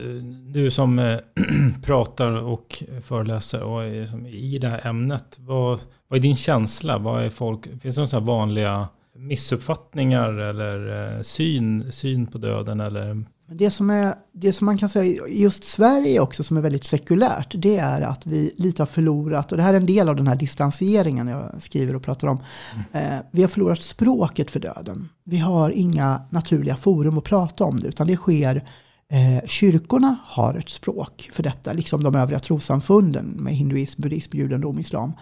[0.52, 1.18] du som eh,
[1.82, 5.36] pratar och föreläser och är som i det här ämnet.
[5.40, 6.98] Vad, vad är din känsla?
[6.98, 12.80] Vad är folk, finns det några vanliga missuppfattningar eller eh, syn, syn på döden?
[12.80, 16.84] Eller det som, är, det som man kan säga, just Sverige också som är väldigt
[16.84, 20.16] sekulärt, det är att vi lite har förlorat, och det här är en del av
[20.16, 22.38] den här distanseringen jag skriver och pratar om.
[22.74, 23.12] Mm.
[23.12, 25.08] Eh, vi har förlorat språket för döden.
[25.24, 28.68] Vi har inga naturliga forum att prata om det, utan det sker
[29.10, 34.78] eh, Kyrkorna har ett språk för detta, liksom de övriga trossamfunden med hinduism, buddhism, judendom,
[34.78, 35.12] islam.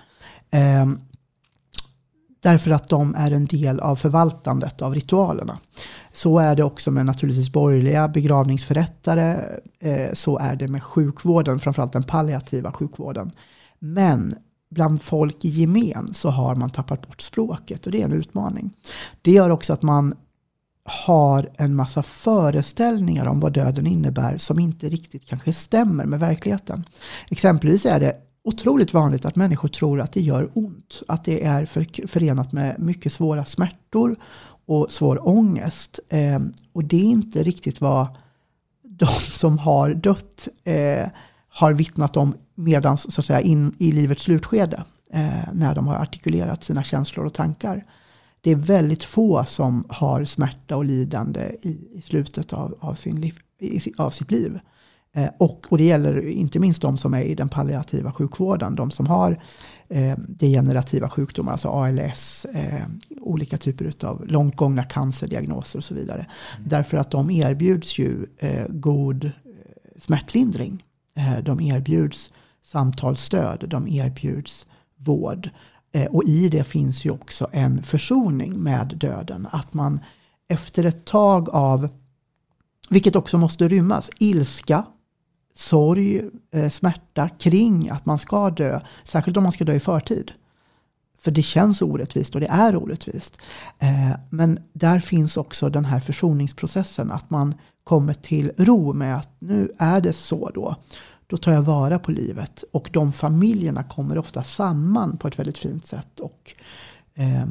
[0.50, 0.86] Eh,
[2.42, 5.58] Därför att de är en del av förvaltandet av ritualerna.
[6.12, 9.40] Så är det också med naturligtvis borgerliga begravningsförrättare.
[9.80, 13.30] Eh, så är det med sjukvården, framförallt den palliativa sjukvården.
[13.78, 14.34] Men
[14.70, 18.76] bland folk i gemen så har man tappat bort språket och det är en utmaning.
[19.22, 20.14] Det gör också att man
[20.84, 26.84] har en massa föreställningar om vad döden innebär som inte riktigt kanske stämmer med verkligheten.
[27.30, 31.02] Exempelvis är det otroligt vanligt att människor tror att det gör ont.
[31.08, 34.16] Att det är för, förenat med mycket svåra smärtor
[34.66, 36.00] och svår ångest.
[36.08, 36.40] Eh,
[36.72, 38.06] och det är inte riktigt vad
[38.82, 41.08] de som har dött eh,
[41.48, 44.84] har vittnat om medan så att säga in i livets slutskede.
[45.14, 47.84] Eh, när de har artikulerat sina känslor och tankar.
[48.40, 53.20] Det är väldigt få som har smärta och lidande i, i slutet av, av, sin
[53.20, 54.58] liv, i, av sitt liv.
[55.14, 58.90] Eh, och, och det gäller inte minst de som är i den palliativa sjukvården, de
[58.90, 59.42] som har
[59.88, 62.86] eh, degenerativa sjukdomar, alltså ALS, eh,
[63.20, 66.26] olika typer av långt gångna cancerdiagnoser och så vidare.
[66.56, 66.68] Mm.
[66.68, 69.30] Därför att de erbjuds ju eh, god eh,
[69.96, 70.84] smärtlindring.
[71.14, 75.50] Eh, de erbjuds samtalsstöd, de erbjuds vård.
[76.10, 79.48] och i det finns ju också en försoning med döden.
[79.50, 80.00] Att man
[80.48, 81.88] efter ett tag av,
[82.90, 84.84] vilket också måste rymmas, ilska,
[85.54, 88.80] sorg, eh, smärta kring att man ska dö.
[89.04, 90.32] Särskilt om man ska dö i förtid.
[91.20, 93.38] För det känns orättvist och det är orättvist.
[93.78, 97.10] Eh, men där finns också den här försoningsprocessen.
[97.10, 100.76] Att man kommer till ro med att nu är det så då.
[101.26, 102.64] Då tar jag vara på livet.
[102.72, 106.20] Och de familjerna kommer ofta samman på ett väldigt fint sätt.
[106.20, 106.54] Och
[107.14, 107.46] eh,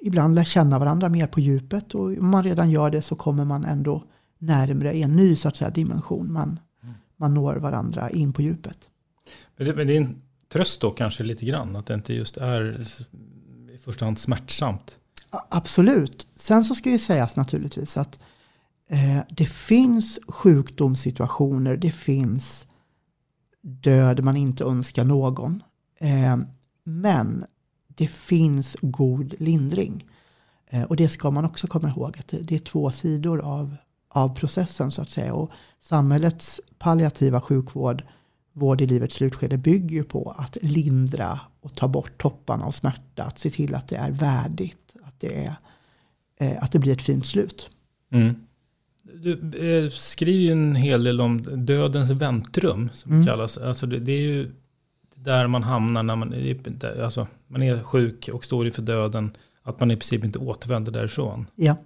[0.00, 1.94] ibland lär känna varandra mer på djupet.
[1.94, 4.02] Och om man redan gör det så kommer man ändå
[4.38, 6.32] närmre i en ny så att säga, dimension.
[6.32, 6.60] Man,
[7.16, 8.90] man når varandra in på djupet.
[9.56, 12.36] Men det, men det är en tröst då kanske lite grann, att det inte just
[12.36, 12.86] är
[13.74, 14.98] i första hand smärtsamt.
[15.48, 16.26] Absolut.
[16.34, 18.20] Sen så ska ju sägas naturligtvis att
[18.88, 22.66] eh, det finns sjukdomssituationer, det finns
[23.60, 25.62] död man inte önskar någon.
[25.98, 26.36] Eh,
[26.84, 27.44] men
[27.86, 30.04] det finns god lindring.
[30.66, 33.76] Eh, och det ska man också komma ihåg, att det, det är två sidor av,
[34.14, 35.34] av processen så att säga.
[35.34, 35.50] Och
[35.80, 38.02] samhällets palliativa sjukvård,
[38.52, 43.24] vård i livets slutskede, bygger ju på att lindra och ta bort topparna av smärta.
[43.24, 45.56] Att se till att det är värdigt, att det, är,
[46.40, 47.70] eh, att det blir ett fint slut.
[48.12, 48.34] Mm.
[49.14, 49.32] Du
[49.84, 53.26] eh, skriver ju en hel del om dödens väntrum, som Mm.
[53.26, 53.58] kallas.
[53.58, 54.52] Alltså det, det är ju
[55.14, 59.36] där man hamnar när man, är- alltså, man är sjuk och står inför döden.
[59.62, 61.46] Att man i princip inte återvänder därifrån.
[61.54, 61.76] Ja.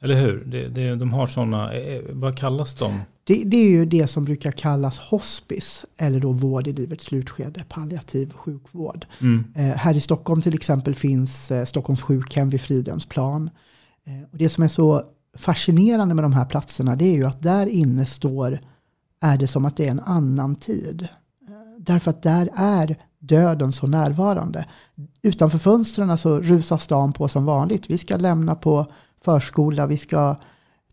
[0.00, 0.44] Eller hur?
[0.44, 3.00] Det, det, de har sådana, eh, vad kallas de?
[3.24, 7.64] Det, det är ju det som brukar kallas hospice eller då vård i livets slutskede,
[7.68, 9.06] palliativ sjukvård.
[9.20, 9.44] Mm.
[9.54, 13.50] Eh, här i Stockholm till exempel finns eh, Stockholms sjukhem vid Fridhemsplan.
[14.04, 15.02] Eh, och det som är så
[15.36, 18.60] fascinerande med de här platserna det är ju att där inne står,
[19.20, 21.08] är det som att det är en annan tid.
[21.48, 24.66] Eh, därför att där är döden så närvarande.
[25.22, 27.90] Utanför fönstren så rusar stan på som vanligt.
[27.90, 28.86] Vi ska lämna på
[29.26, 30.36] förskola, vi ska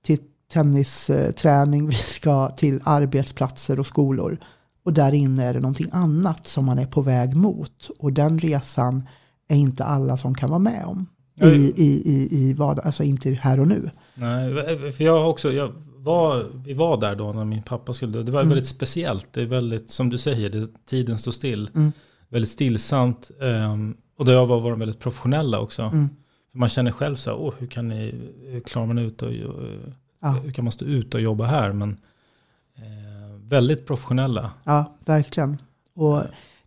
[0.01, 0.17] till
[0.53, 4.37] tennisträning, vi ska till arbetsplatser och skolor.
[4.85, 7.89] Och där inne är det någonting annat som man är på väg mot.
[7.99, 9.07] Och den resan
[9.49, 11.05] är inte alla som kan vara med om.
[11.41, 13.89] I, i, i, i vardag, alltså inte här och nu.
[14.15, 18.23] Nej, för jag också, jag var, vi var där då när min pappa skulle.
[18.23, 18.49] Det var Mm.
[18.49, 19.27] väldigt speciellt.
[19.33, 21.69] Det är väldigt, som du säger, det, tiden står still.
[21.75, 21.91] Mm.
[22.29, 23.31] Väldigt stillsamt.
[23.39, 25.81] Um, och där var var de väldigt professionella också.
[25.81, 26.09] Mm.
[26.53, 28.15] För man känner själv så här, Åh, hur kan ni,
[28.47, 29.31] hur klarar man ut och,
[30.19, 30.29] Ja.
[30.29, 31.71] hur kan man stå ut och jobba här?
[31.71, 31.97] Men
[32.75, 34.51] eh, väldigt professionella.
[34.63, 35.57] Ja, verkligen.
[35.93, 36.21] Och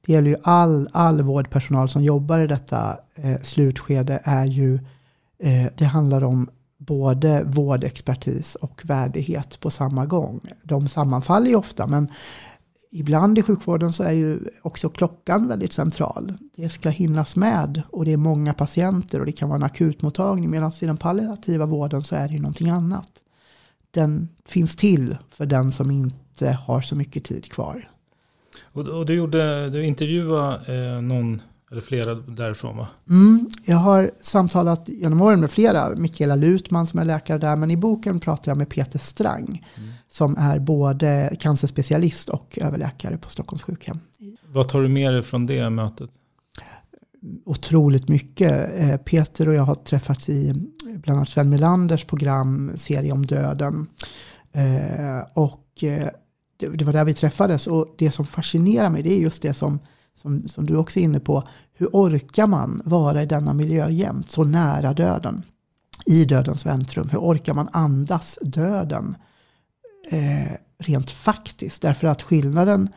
[0.06, 4.74] det gäller ju all, all vårdpersonal som jobbar i detta eh, slutskede är ju,
[5.38, 10.40] eh, det handlar om både vårdexpertis och värdighet på samma gång.
[10.62, 12.08] De sammanfaller ju ofta, men
[12.98, 16.32] ibland i sjukvården så är ju också klockan väldigt central.
[16.56, 20.50] Det ska hinnas med och det är många patienter och det kan vara en akutmottagning,
[20.50, 23.10] medan i den palliativa vården så är det ju någonting annat.
[23.90, 27.90] Den finns till för den som inte har så mycket tid kvar.
[28.62, 32.88] Och, och du, gjorde, du intervjuade eh, någon, eller flera därifrån va?
[33.10, 37.70] Mm, jag har samtalat genom åren med flera, Mikaela Lutman som är läkare där, men
[37.70, 39.66] i boken pratar jag med Peter Strang
[40.08, 43.98] som är både cancerspecialist och överläkare på Stockholms sjukhem.
[44.46, 46.10] Vad tar du med dig från det mötet?
[47.44, 48.80] Otroligt mycket.
[48.80, 50.52] Eh, Peter och jag har träffats i
[50.84, 53.86] bland annat Sven Melanders program, serie om döden.
[54.52, 56.08] Eh, Och eh,
[56.58, 59.78] det var där vi träffades och det som fascinerar mig det är just det som,
[60.16, 61.42] som, som du också är inne på.
[61.74, 65.42] Hur orkar man vara i denna miljö jämt, så nära döden?
[66.06, 67.08] I dödens väntrum.
[67.08, 69.16] Hur orkar man andas döden?
[70.10, 71.82] Eh, rent faktiskt.
[71.82, 72.88] Därför att skillnaden,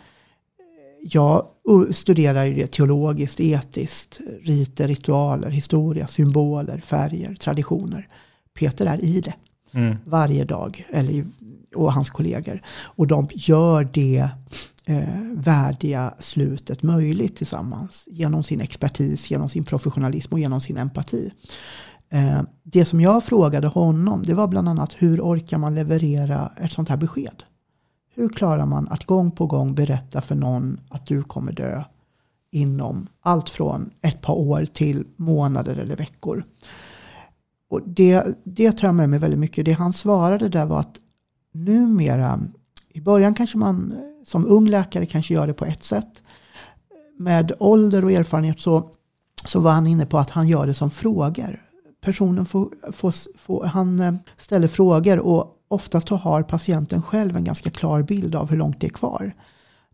[1.01, 1.47] jag
[1.91, 8.08] studerar ju det teologiskt, etiskt, riter, ritualer, historia, symboler, färger, traditioner.
[8.53, 9.34] Peter är i det
[9.73, 9.97] Mm.
[10.05, 11.25] varje dag, eller,
[11.75, 12.62] och hans kollegor.
[12.82, 14.27] Och de gör det
[14.89, 21.32] eh, värdiga slutet möjligt tillsammans genom sin expertis, genom sin professionalism och genom sin empati.
[22.10, 26.71] Eh, det som jag frågade honom, det var bland annat hur orkar man leverera ett
[26.71, 27.43] sånt här besked?
[28.15, 31.84] Hur klarar man att gång på gång berätta för någon att du kommer dö
[32.52, 36.43] inom allt från ett par år till månader eller veckor?
[37.69, 39.65] Och det, det tar jag med mig väldigt mycket.
[39.65, 40.99] Det han svarade där var att
[41.54, 42.39] numera,
[42.99, 46.23] i början kanske man som ung läkare kanske gör det på ett sätt.
[47.17, 48.91] Med ålder och erfarenhet så,
[49.45, 51.62] så var han inne på att han gör det som frågor.
[52.01, 57.69] Personen får, får, får, han eh, ställer frågor och oftast har patienten själv en ganska
[57.69, 59.35] klar bild av hur långt det är kvar.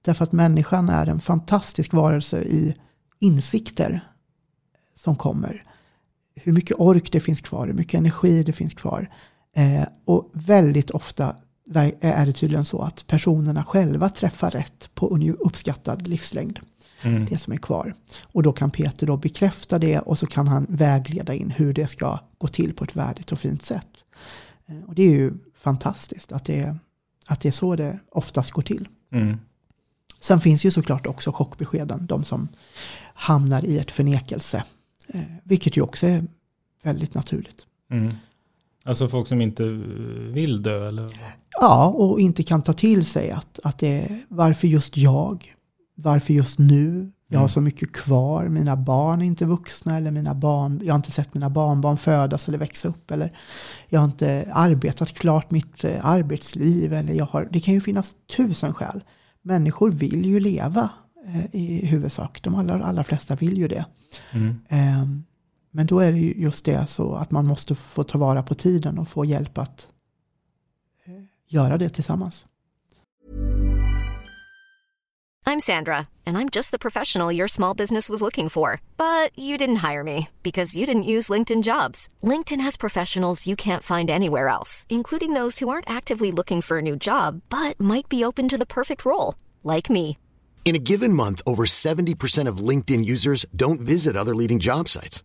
[0.02, 2.76] Därför att människan är en fantastisk varelse i
[3.20, 4.02] insikter
[4.96, 5.64] som kommer
[6.36, 9.10] hur mycket ork det finns kvar, hur mycket energi det finns kvar.
[9.56, 11.36] Eh, och väldigt ofta
[12.02, 16.60] är det tydligen så att personerna själva träffar rätt på uppskattad livslängd.
[17.02, 17.26] Mm.
[17.26, 17.96] Det som är kvar.
[18.22, 21.88] Och då kan Peter då bekräfta det och så kan han vägleda in hur det
[21.88, 24.06] ska gå till på ett värdigt och fint sätt.
[24.66, 26.78] Eh, och det är ju fantastiskt att det,
[27.28, 28.88] att det är så det oftast går till.
[29.12, 29.38] Mm.
[30.22, 32.48] Sen finns ju såklart också chockbeskeden, de som
[33.14, 34.64] hamnar i ett förnekelse.
[35.08, 36.28] Eh, vilket ju också är
[36.84, 37.66] väldigt naturligt.
[37.92, 38.14] Mm.
[38.86, 39.64] Alltså folk som inte
[40.34, 41.20] vill dö eller?
[41.62, 45.54] Ja, och inte kan ta till sig att, att det är varför just jag?
[45.96, 47.12] Varför just nu?
[47.28, 47.50] Jag har Mm.
[47.50, 51.34] så mycket kvar, mina barn är inte vuxna eller mina barn, jag har inte sett
[51.34, 53.38] mina barnbarn födas eller växa upp eller
[53.90, 58.16] jag har inte arbetat klart mitt eh, arbetsliv eller jag har, det kan ju finnas
[58.38, 59.04] tusen skäl.
[59.42, 60.90] Människor vill ju leva
[61.28, 63.86] eh, i huvudsak, de allra, allra flesta vill ju det.
[64.32, 64.56] Mm.
[64.70, 65.24] Ehm,
[65.76, 68.54] Men då är det ju just det så att man måste få ta vara på
[68.54, 69.88] tiden och få hjälp att
[71.06, 71.14] eh,
[71.48, 72.46] göra det tillsammans.
[75.46, 78.80] I'm Sandra, and I'm just the professional your small business was looking for.
[78.98, 82.08] But you didn't hire me because you didn't use LinkedIn jobs.
[82.24, 86.78] LinkedIn has professionals you can't find anywhere else, including those who aren't actively looking for
[86.78, 90.18] a new job but might be open to the perfect role, like me.
[90.64, 95.25] In a given month, over 70% of LinkedIn users don't visit other leading job sites.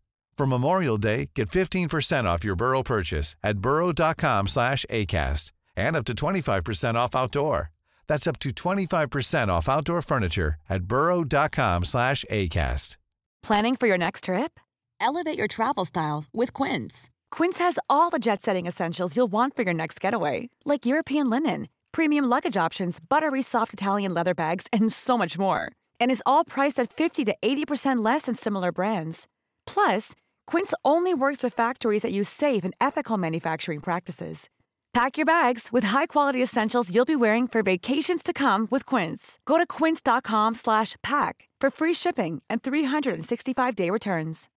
[0.41, 6.03] For Memorial Day, get 15% off your Burrow purchase at burrow.com slash ACAST and up
[6.05, 7.69] to 25% off outdoor.
[8.07, 12.97] That's up to 25% off outdoor furniture at burrow.com slash ACAST.
[13.43, 14.59] Planning for your next trip?
[14.99, 17.11] Elevate your travel style with Quince.
[17.29, 21.29] Quince has all the jet setting essentials you'll want for your next getaway, like European
[21.29, 25.71] linen, premium luggage options, buttery soft Italian leather bags, and so much more.
[25.99, 29.27] And is all priced at 50 to 80% less than similar brands.
[29.67, 30.15] Plus,
[30.47, 34.47] Quince only works with factories that use safe and ethical manufacturing practices.
[34.93, 39.39] Pack your bags with high-quality essentials you'll be wearing for vacations to come with Quince.
[39.45, 44.49] Go to quince.com/pack for free shipping and 365-day returns.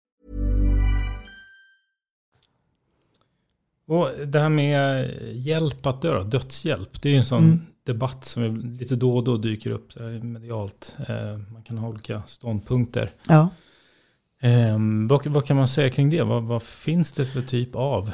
[3.87, 7.61] Och det här med hjälp att dö, dödshjälp, det är ju en sån Mm.
[7.83, 9.93] debatt som lite då och då dyker upp
[10.23, 10.97] medialt.
[11.07, 13.09] Eh, Man kan ha olika ståndpunkter.
[13.27, 13.49] Ja.
[14.43, 14.77] Eh,
[15.09, 16.23] Vad, vad kan man säga kring det?
[16.23, 18.11] Vad, vad finns det för typ av?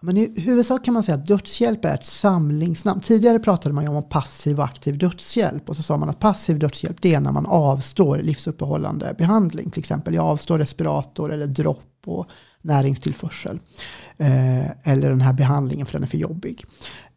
[0.00, 3.00] Men i huvudsak kan man säga att dödshjälp är ett samlingsnamn.
[3.00, 5.68] Tidigare pratade man ju om passiv och aktiv dödshjälp.
[5.68, 9.70] Och så sa man att passiv dödshjälp det är när man avstår livsuppehållande behandling.
[9.70, 12.26] Till exempel jag avstår respirator eller dropp och
[12.62, 13.60] näringstillförsel.
[14.16, 16.64] Eh, eller den här behandlingen för den är för jobbig.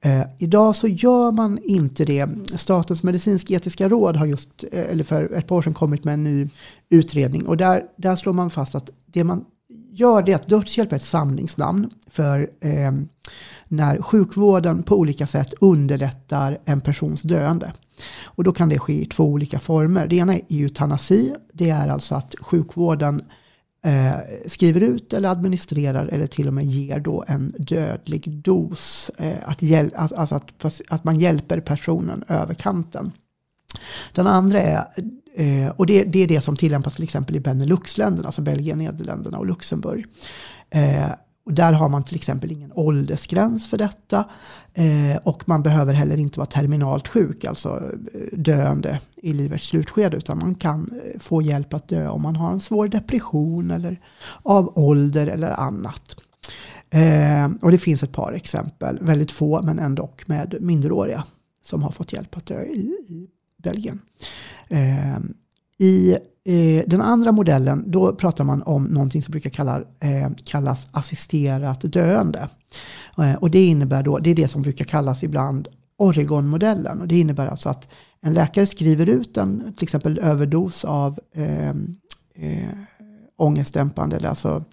[0.04, 2.28] Eh, idag så gör man inte det.
[2.56, 6.24] Statens medicinsk-etiska råd har just, eh, eller för ett par år sedan kommit med en
[6.24, 6.50] ny
[6.90, 7.46] utredning.
[7.46, 9.46] Och där, där slår man fast att det man
[9.92, 12.92] gör det att dödshjälp är ett samlingsnamn för eh,
[13.68, 17.74] när sjukvården på olika sätt underlättar en persons döende.
[18.24, 20.08] Och då kan det ske i två olika former.
[20.08, 21.34] Det ena är eutanasi.
[21.54, 23.22] Det är alltså att sjukvården
[23.86, 24.14] eh,
[24.48, 29.12] skriver ut eller administrerar eller till och med ger då en dödlig dos.
[29.18, 33.12] Eh, att, hjäl- att, alltså att, att man hjälper personen över kanten.
[34.14, 34.86] Den andra är,
[35.36, 39.38] eh, och det, det är det som tillämpas till exempel i Beneluxländerna, alltså Belgien, Nederländerna
[39.38, 40.06] och Luxemburg.
[40.70, 41.10] Eh,
[41.52, 44.26] och där har man till exempel ingen åldersgräns för detta.
[44.74, 50.18] Eh, och man behöver heller inte vara terminalt sjuk, alltså eh, döende i livets slutskede.
[50.18, 54.00] Utan man kan eh, få hjälp att dö om man har en svår depression eller
[54.44, 56.16] av ålder eller annat.
[56.90, 61.24] Eh, och det finns ett par exempel, väldigt få men ändå med minderåriga
[61.64, 63.28] som har fått hjälp att dö i, i
[63.64, 64.00] Belgien.
[64.70, 65.20] Eh,
[65.78, 70.90] I eh, den andra modellen då pratar man om någonting som brukar kalla, eh, kallas
[70.92, 72.50] assisterat döende.
[73.18, 77.02] Eh, och det innebär då, det är det som brukar kallas ibland Oregon-modellen.
[77.02, 77.88] Och det innebär alltså att
[78.22, 81.70] en läkare skriver ut en till exempel överdos av eh,
[82.36, 82.70] eh,
[83.38, 84.64] ångestdämpande, eller alltså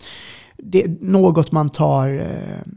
[0.57, 2.73] det, något man tar eh,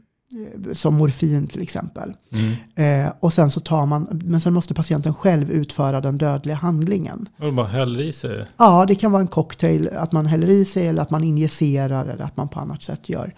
[0.73, 2.13] som morfin till exempel.
[2.33, 3.05] Mm.
[3.05, 7.29] Eh, och sen så tar man, men sen måste patienten själv utföra den dödliga handlingen.
[7.37, 8.45] Och de bara häller i sig.
[8.57, 12.05] Ja, det kan vara en cocktail, att man häller i sig eller att man injicerar
[12.05, 13.35] eller att man på annat sätt gör,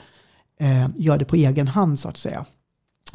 [0.60, 2.46] eh, gör det på egen hand så att säga.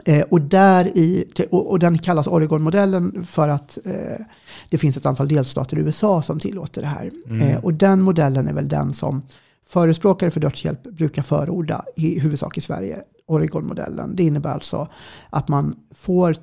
[0.04, 4.24] Eh, och, där i, och, och den kallas Oregon-modellen för att eh,
[4.70, 7.10] det finns ett antal delstater i USA som tillåter det här.
[7.26, 7.48] Mm.
[7.48, 9.22] Eh, och den modellen är väl den som
[9.66, 13.02] förespråkare för dödshjälp brukar förorda i huvudsak i Sverige.
[13.28, 14.16] Oregon-modellen.
[14.16, 14.88] Det innebär alltså
[15.30, 16.36] att man får eh,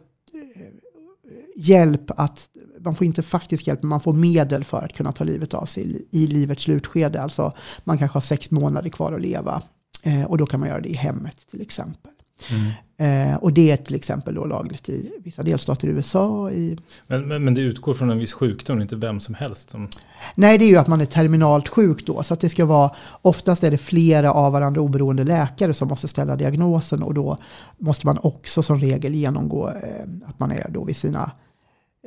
[1.56, 5.24] hjälp att, man får inte faktisk hjälp, men man får medel för att kunna ta
[5.24, 7.22] livet av sig i, livets slutskede.
[7.22, 9.62] Alltså man kanske har sex månader kvar att leva
[10.04, 12.12] eh, och då kan man göra det i hemmet till exempel.
[12.52, 12.72] Mm.
[12.98, 16.52] Eh, och det är till exempel då lagligt i vissa delstater i USA.
[16.52, 19.70] I, Men, men, men det utgår från en viss sjukdom, inte vem som helst.
[19.70, 19.90] Som,
[20.36, 22.24] nej, det är ju att man är terminalt sjuk då.
[22.24, 26.08] Så att det ska vara, oftast är det flera av varandra oberoende läkare som måste
[26.08, 27.04] ställa diagnosen.
[27.04, 27.38] Och då
[27.78, 31.32] måste man också som regel genomgå eh, att man är då vid sina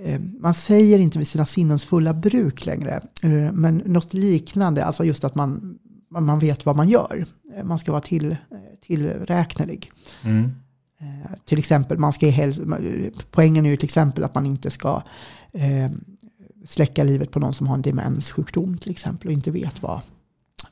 [0.05, 5.05] eh, man säger inte vid sina sinnens fulla bruk längre, eh, men något liknande, alltså
[5.05, 5.79] just att man,
[6.09, 7.27] man vet vad man gör.
[7.57, 8.37] Eh, Man ska vara till,
[8.81, 9.91] tillräknelig.
[10.25, 10.51] mm.
[11.01, 12.61] Eh, till exempel, man ska helst,
[13.31, 15.03] poängen är ju till exempel att man inte ska
[15.53, 15.91] eh,
[16.67, 20.01] släcka livet på någon som har en demenssjukdom till exempel och inte vet vad,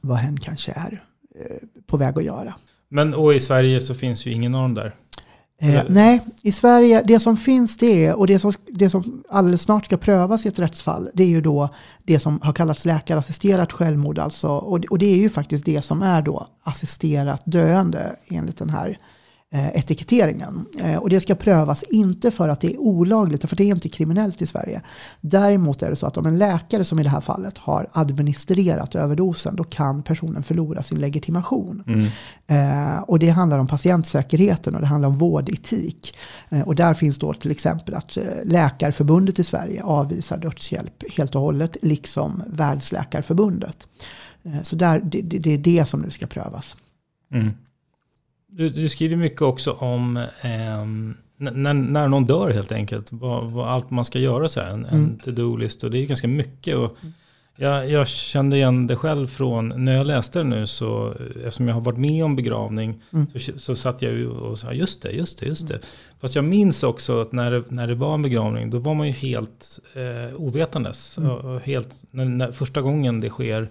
[0.00, 1.56] vad hen kanske är eh,
[1.86, 2.54] på väg att göra.
[2.88, 4.94] Men och i Sverige så finns ju ingen av dem där.
[5.58, 9.84] Eh, nej, i Sverige, det som finns det och det som, det som alldeles snart
[9.84, 11.68] ska prövas i ett rättsfall, det är ju då
[12.04, 14.18] det som har kallats läkarassisterat självmord.
[14.18, 18.70] Alltså, och, och det är ju faktiskt det som är då assisterat döende enligt den
[18.70, 18.98] här
[19.54, 20.66] etiketteringen.
[20.78, 23.88] Eh, och det ska prövas inte för att det är olagligt, för det är inte
[23.88, 24.82] kriminellt i Sverige.
[25.20, 28.94] Däremot är det så att om en läkare som i det här fallet har administrerat
[28.94, 31.82] överdosen, då kan personen förlora sin legitimation.
[31.86, 32.06] Mm.
[32.46, 36.16] Eh, och det handlar om patientsäkerheten och det handlar om vårdetik.
[36.48, 41.34] Eh, och där finns då till exempel att eh, Läkarförbundet i Sverige avvisar dödshjälp helt
[41.34, 43.86] och hållet, liksom Världsläkarförbundet.
[44.42, 46.76] Eh, så där, det, det, det är det som nu ska prövas.
[47.32, 47.50] Mm.
[48.56, 50.84] Du, du, skriver mycket också om eh,
[51.36, 53.06] när, när någon dör helt enkelt.
[53.10, 54.70] Vad, vad allt man ska göra så här.
[54.70, 55.04] En, mm.
[55.04, 56.76] en to-do-list och det är ganska mycket.
[56.76, 56.98] Och
[57.56, 60.66] jag, jag, kände igen det själv från när jag läste det nu.
[60.66, 63.26] Så, eftersom jag har varit med om begravning mm.
[63.34, 65.74] så, så satt jag och sa just det, just det, just det.
[65.74, 65.86] Mm.
[66.20, 69.06] Fast jag minns också att när det, när det var en begravning då var man
[69.06, 71.18] ju helt eh, ovetandes.
[71.18, 71.30] Mm.
[71.30, 73.68] Och, helt, när, när, första gången det sker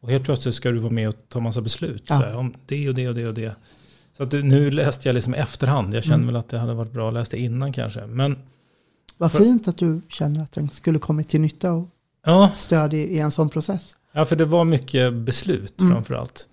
[0.00, 2.04] och helt plötsligt ska du vara med och ta massa beslut.
[2.06, 2.20] Ja.
[2.20, 3.56] Så här, om det och det och det och det.
[4.16, 5.94] Så att nu läste jag liksom efterhand.
[5.94, 6.26] Jag kände mm.
[6.26, 8.06] väl att det hade varit bra att läsa innan kanske.
[8.06, 8.38] Men
[9.18, 11.88] Vad för, fint att du känner att den skulle kommit till nytta och
[12.26, 12.50] ja.
[12.56, 13.96] stöd i, i, en sån process.
[14.12, 15.92] Ja, för det var mycket beslut mm.
[15.92, 16.48] framförallt.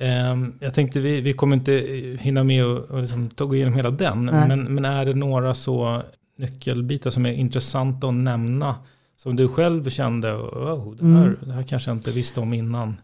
[0.00, 1.72] Um, jag tänkte vi, vi kommer inte
[2.20, 4.24] hinna med och liksom gå igenom hela den.
[4.24, 6.02] Men, men är det några så
[6.38, 8.74] nyckelbitar som är intressanta att nämna?
[9.16, 11.36] Som du själv kände, oh, det, här, mm.
[11.40, 12.96] det här kanske jag inte visste om innan.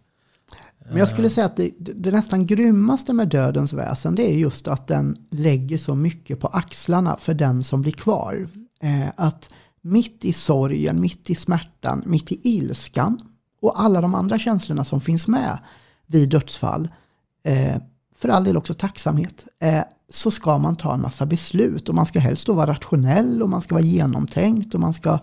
[0.89, 4.69] Men jag skulle säga att det, det, nästan grymmaste med dödens väsen det är just
[4.69, 8.49] att den lägger så mycket på axlarna för den som blir kvar.
[8.83, 13.21] Eh, att mitt i sorgen, mitt i smärtan, mitt i ilskan
[13.63, 15.59] och alla de andra känslorna som finns med
[16.07, 16.89] vid dödsfall,
[17.45, 17.77] eh,
[18.17, 22.07] för all del också tacksamhet, eh, så ska man ta en massa beslut och man
[22.07, 25.19] ska helst då vara rationell och man ska vara genomtänkt och man ska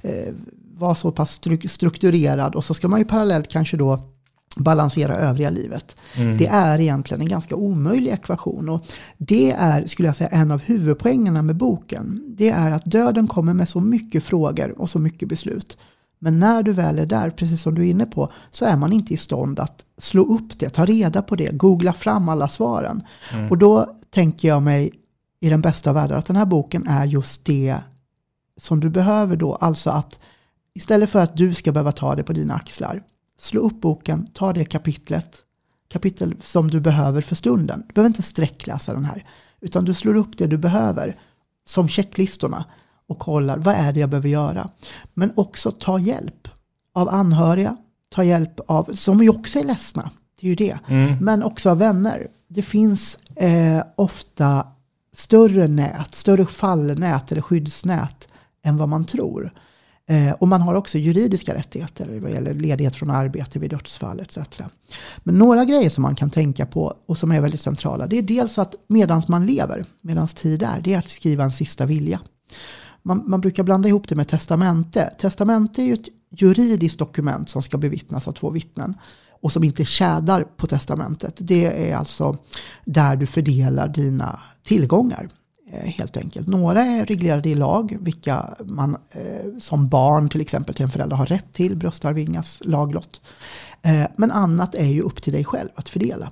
[0.00, 0.34] eh,
[0.76, 4.13] vara så pass strukturerad och så ska man ju parallellt kanske då
[4.56, 5.96] balansera övriga livet.
[6.16, 6.36] Mm.
[6.36, 8.68] Det är egentligen en ganska omöjlig ekvation.
[8.68, 8.86] Och
[9.18, 12.34] det är, skulle jag säga, en av huvudpoängerna med boken.
[12.36, 15.78] Det är att döden kommer med så mycket frågor och så mycket beslut.
[16.18, 18.92] Men när du väl är där, precis som du är inne på, så är man
[18.92, 23.02] inte i stånd att slå upp det, ta reda på det, googla fram alla svaren.
[23.32, 23.50] Mm.
[23.50, 24.90] Och då tänker jag mig
[25.40, 27.76] i den bästa av världar att den här boken är just det
[28.60, 29.54] som du behöver då.
[29.54, 30.20] Alltså att
[30.74, 33.02] istället för att du ska behöva ta det på dina axlar,
[33.38, 35.36] slå upp boken, ta det kapitlet,
[35.88, 37.84] kapitel som du behöver för stunden.
[37.86, 39.24] Du behöver inte sträckläsa den här,
[39.60, 41.16] utan du slår upp det du behöver,
[41.66, 42.64] som checklistorna,
[43.06, 44.68] och kollar vad är det jag behöver göra.
[45.14, 46.48] Men också ta hjälp
[46.92, 47.76] av anhöriga,
[48.08, 50.10] ta hjälp av, som ju också är ledsna,
[50.40, 51.16] det är ju det, mm.
[51.20, 52.28] men också av vänner.
[52.48, 54.66] Det finns eh, ofta
[55.12, 58.28] större nät, större fallnät eller skyddsnät
[58.62, 59.52] än vad man tror.
[60.06, 64.38] Eh, och man har också juridiska rättigheter vad gäller ledighet från arbete vid dödsfall etc.
[65.18, 68.22] Men några grejer som man kan tänka på och som är väldigt centrala, det är
[68.22, 72.20] dels att medans man lever, medans tid är, det är att skriva en sista vilja.
[73.02, 75.14] Man, man brukar blanda ihop det med testamente.
[75.18, 78.94] Testamente är ju ett juridiskt dokument som ska bevittnas av två vittnen
[79.42, 81.36] och som inte tjädar på testamentet.
[81.38, 82.38] Det är alltså
[82.84, 85.28] där du fördelar dina tillgångar
[85.72, 86.48] Eh, helt enkelt.
[86.48, 91.16] Några är reglerade i lag, vilka man eh, som barn till exempel till en förälder
[91.16, 93.20] har rätt till, bröstarvingas laglott.
[93.82, 96.30] Eh, men annat är ju upp till dig själv att fördela.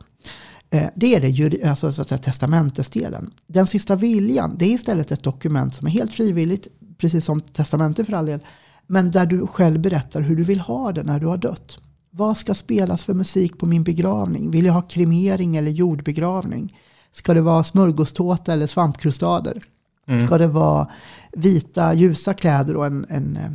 [0.95, 3.31] Det är det, alltså så att säga, testamentesdelen.
[3.47, 6.69] Den sista viljan, det är istället ett dokument som är helt frivilligt,
[6.99, 8.41] precis som testamentet för all del,
[8.87, 11.79] men där du själv berättar hur du vill ha det när du har dött.
[12.11, 14.51] Vad ska spelas för musik på min begravning?
[14.51, 16.75] Vill jag ha kremering eller jordbegravning?
[17.13, 19.63] Ska det vara smörgåstårta eller svampkrustader?
[20.07, 20.27] Mm.
[20.27, 20.89] Ska det vara
[21.33, 23.51] vita ljusa kläder och en, en eh,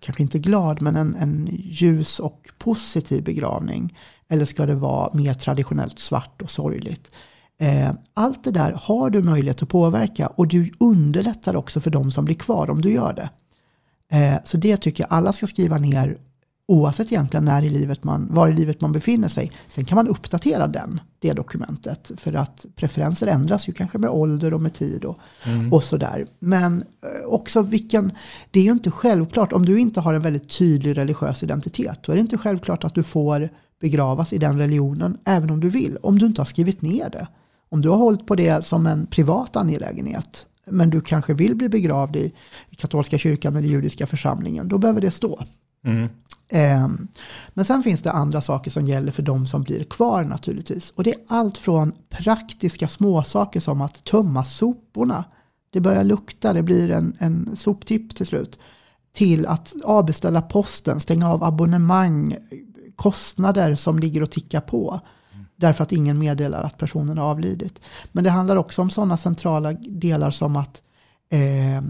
[0.00, 3.98] kanske inte glad, men en, en ljus och positiv begravning?
[4.28, 7.14] Eller ska det vara mer traditionellt svart och sorgligt?
[7.60, 12.10] Eh, allt det där har du möjlighet att påverka och du underlättar också för de
[12.10, 13.30] som blir kvar om du gör det.
[14.16, 16.18] Eh, så det tycker jag alla ska skriva ner
[16.70, 19.52] Oavsett egentligen när i livet man, var i livet man befinner sig.
[19.68, 22.10] Sen kan man uppdatera den, det dokumentet.
[22.16, 25.72] För att preferenser ändras ju kanske med ålder och med tid och, mm.
[25.72, 26.26] och sådär.
[26.38, 28.12] Men eh, också vilken,
[28.50, 32.12] det är ju inte självklart, om du inte har en väldigt tydlig religiös identitet, då
[32.12, 33.48] är det inte självklart att du får
[33.80, 37.26] begravas i den religionen, även om du vill, om du inte har skrivit ner det.
[37.68, 41.68] Om du har hållit på det som en privat angelägenhet, men du kanske vill bli
[41.68, 42.32] begravd i,
[42.70, 45.44] i katolska kyrkan eller judiska församlingen, då behöver det stå.
[45.84, 46.08] Mm.
[46.48, 46.88] Eh,
[47.48, 50.90] men sen finns det andra saker som gäller för de som blir kvar naturligtvis.
[50.96, 55.24] Och det är allt från praktiska småsaker som att tömma soporna.
[55.70, 58.58] Det börjar lukta, det blir en, en soptipp till slut.
[59.12, 62.36] Till att avbeställa posten, stänga av abonnemang,
[62.96, 65.00] kostnader som ligger och tickar på.
[65.56, 67.80] Därför att ingen meddelar att personen har avlidit.
[68.12, 70.82] Men det handlar också om sådana centrala delar som att
[71.30, 71.82] eh,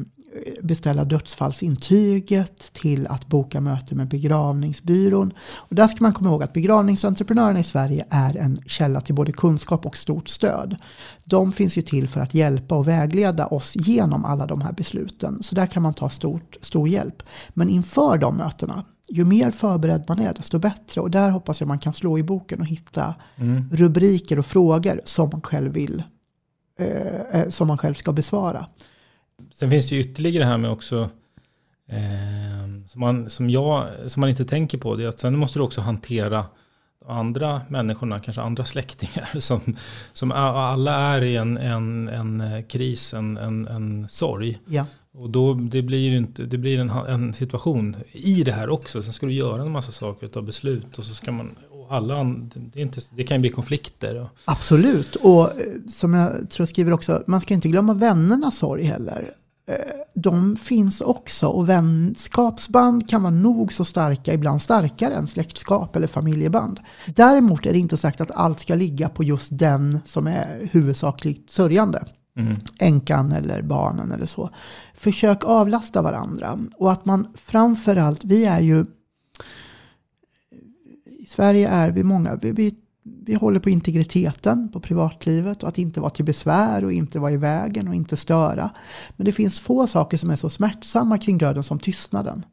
[0.63, 5.33] beställa dödsfallsintyget till att boka möte med begravningsbyrån.
[5.57, 9.33] Och där ska man komma ihåg att begravningsentreprenörerna i Sverige är en källa till både
[9.33, 10.77] kunskap och stort stöd.
[11.25, 15.43] De finns ju till för att hjälpa och vägleda oss genom alla de här besluten.
[15.43, 17.23] Så där kan man ta stort, stor hjälp.
[17.51, 21.01] Men inför de mötena, ju mer förberedd man är desto bättre.
[21.01, 23.69] Och där hoppas jag man kan slå i boken och hitta mm.
[23.73, 26.03] rubriker och frågor som man själv vill
[26.79, 28.67] eh, som man själv ska besvara.
[29.61, 31.11] Sen finns det ju ytterligare här med också
[31.89, 34.97] eh, som, man, som, jag, som man inte tänker på.
[34.97, 36.45] Det är att sen måste du också hantera
[37.07, 39.29] andra människorna, kanske andra släktingar.
[39.41, 39.61] Som,
[40.13, 44.59] som alla är i en, en, en kris, en, en, en sorg.
[44.67, 44.87] Ja.
[45.15, 49.03] Och då, det blir, inte, det blir en, en situation i det här också.
[49.03, 51.57] Sen ska du göra en massa saker, ta beslut och så ska man
[51.91, 54.29] alla, det, inte, det kan ju bli konflikter.
[54.45, 55.57] Absolut, och eh,
[55.89, 59.35] som jag tror jag skriver också, man ska inte glömma vännernas sorg heller.
[60.15, 66.07] De finns också och vänskapsband kan vara nog så starka, ibland starkare än släktskap eller
[66.07, 66.81] familjeband.
[67.07, 71.51] Däremot är det inte sagt att allt ska ligga på just den som är huvudsakligt
[71.51, 72.05] sörjande.
[72.37, 72.57] Mm.
[72.79, 74.51] Änkan eller barnen eller så.
[74.95, 78.85] Försök avlasta varandra och att man framförallt, vi är ju
[81.21, 82.75] i Sverige är vi många, vi, vi
[83.27, 87.33] vi håller på integriteten, på privatlivet och att inte vara till besvär och inte vara
[87.33, 88.71] i vägen och inte störa.
[89.17, 92.45] Men det finns få saker som är så smärtsamma kring döden som tystnaden.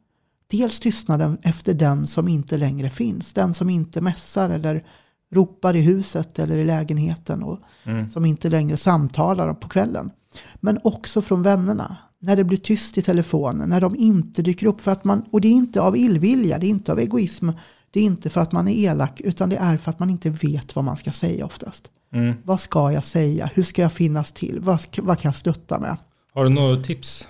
[0.50, 4.84] Dels tystnaden efter den som inte längre finns, den som inte mässar eller
[5.30, 8.08] ropar i huset eller i lägenheten och mm.
[8.08, 10.10] som inte längre samtalar på kvällen.
[10.54, 11.96] Men också från vännerna.
[12.20, 14.80] När det blir tyst i telefonen, när de inte dyker upp.
[14.80, 17.48] För att man, och det är inte av illvilja, det är inte av egoism
[17.90, 20.30] det är inte för att man är elak utan det är för att man inte
[20.30, 21.90] vet vad man ska säga oftast.
[22.12, 22.34] Mm.
[22.44, 23.50] Vad ska jag säga?
[23.54, 24.60] Hur ska jag finnas till?
[24.60, 25.96] Vad, vad kan jag stötta med?
[26.34, 27.28] Har du några tips?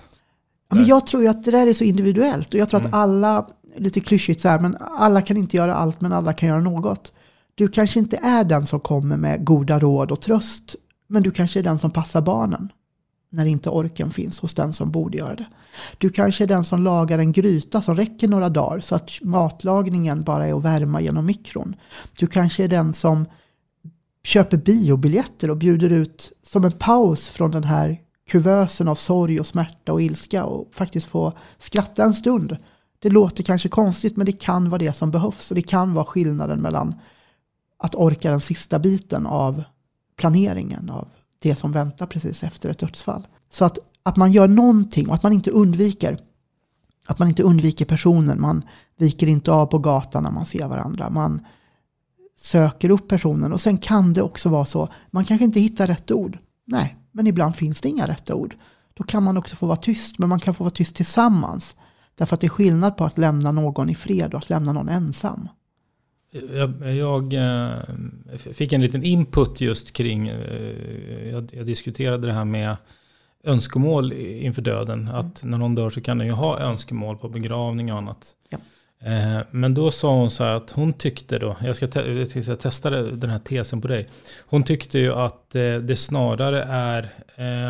[0.69, 2.93] Ja, men jag tror ju att det där är så individuellt och jag tror mm.
[2.93, 3.47] att alla,
[3.77, 7.11] lite klyschigt så här, men alla kan inte göra allt men alla kan göra något.
[7.55, 10.75] Du kanske inte är den som kommer med goda råd och tröst
[11.07, 12.69] men du kanske är den som passar barnen
[13.29, 15.45] när inte orken finns hos den som borde göra det.
[15.97, 20.23] Du kanske är den som lagar en gryta som räcker några dagar så att matlagningen
[20.23, 21.75] bara är att värma genom mikron.
[22.19, 23.25] Du kanske är den som
[24.23, 27.99] köper biobiljetter och bjuder ut som en paus från den här
[28.29, 32.57] kuvösen av sorg och smärta och ilska och faktiskt få skratta en stund.
[32.99, 36.05] Det låter kanske konstigt men det kan vara det som behövs och det kan vara
[36.05, 36.95] skillnaden mellan
[37.77, 39.63] att orka den sista biten av
[40.17, 41.07] planeringen av
[41.39, 43.27] det som väntar precis efter ett dödsfall.
[43.49, 46.19] Så att, att man gör någonting och att man inte undviker
[47.09, 48.41] att man inte undviker personen.
[48.41, 48.63] Man
[48.97, 51.09] viker inte av på gatan när man ser varandra.
[51.09, 51.45] Man
[52.41, 54.89] söker upp personen och sen kan det också vara så.
[55.11, 56.37] Man kanske inte hittar rätt ord.
[56.67, 58.55] Nej, men ibland finns det inga rätta ord.
[58.93, 61.75] Då kan man också få vara tyst, men man kan få vara tyst tillsammans.
[62.15, 64.89] Därför att det är skillnad på att lämna någon i fred och att lämna någon
[64.89, 65.47] ensam.
[66.31, 67.73] Jag, jag, eh,
[68.37, 72.77] fick en liten input just kring, eh, jag, jag, diskuterade det här med
[73.43, 74.99] önskemål inför döden.
[74.99, 75.15] Mm.
[75.15, 78.35] Att när någon dör så kan den ju ha önskemål på begravning och annat.
[78.49, 78.57] Ja.
[79.07, 82.43] Eh, men då sa hon så här att hon tyckte då, jag ska, te jag
[82.43, 84.07] ska testa den här tesen på dig.
[84.45, 85.49] Hon tyckte ju att
[85.81, 87.09] det snarare är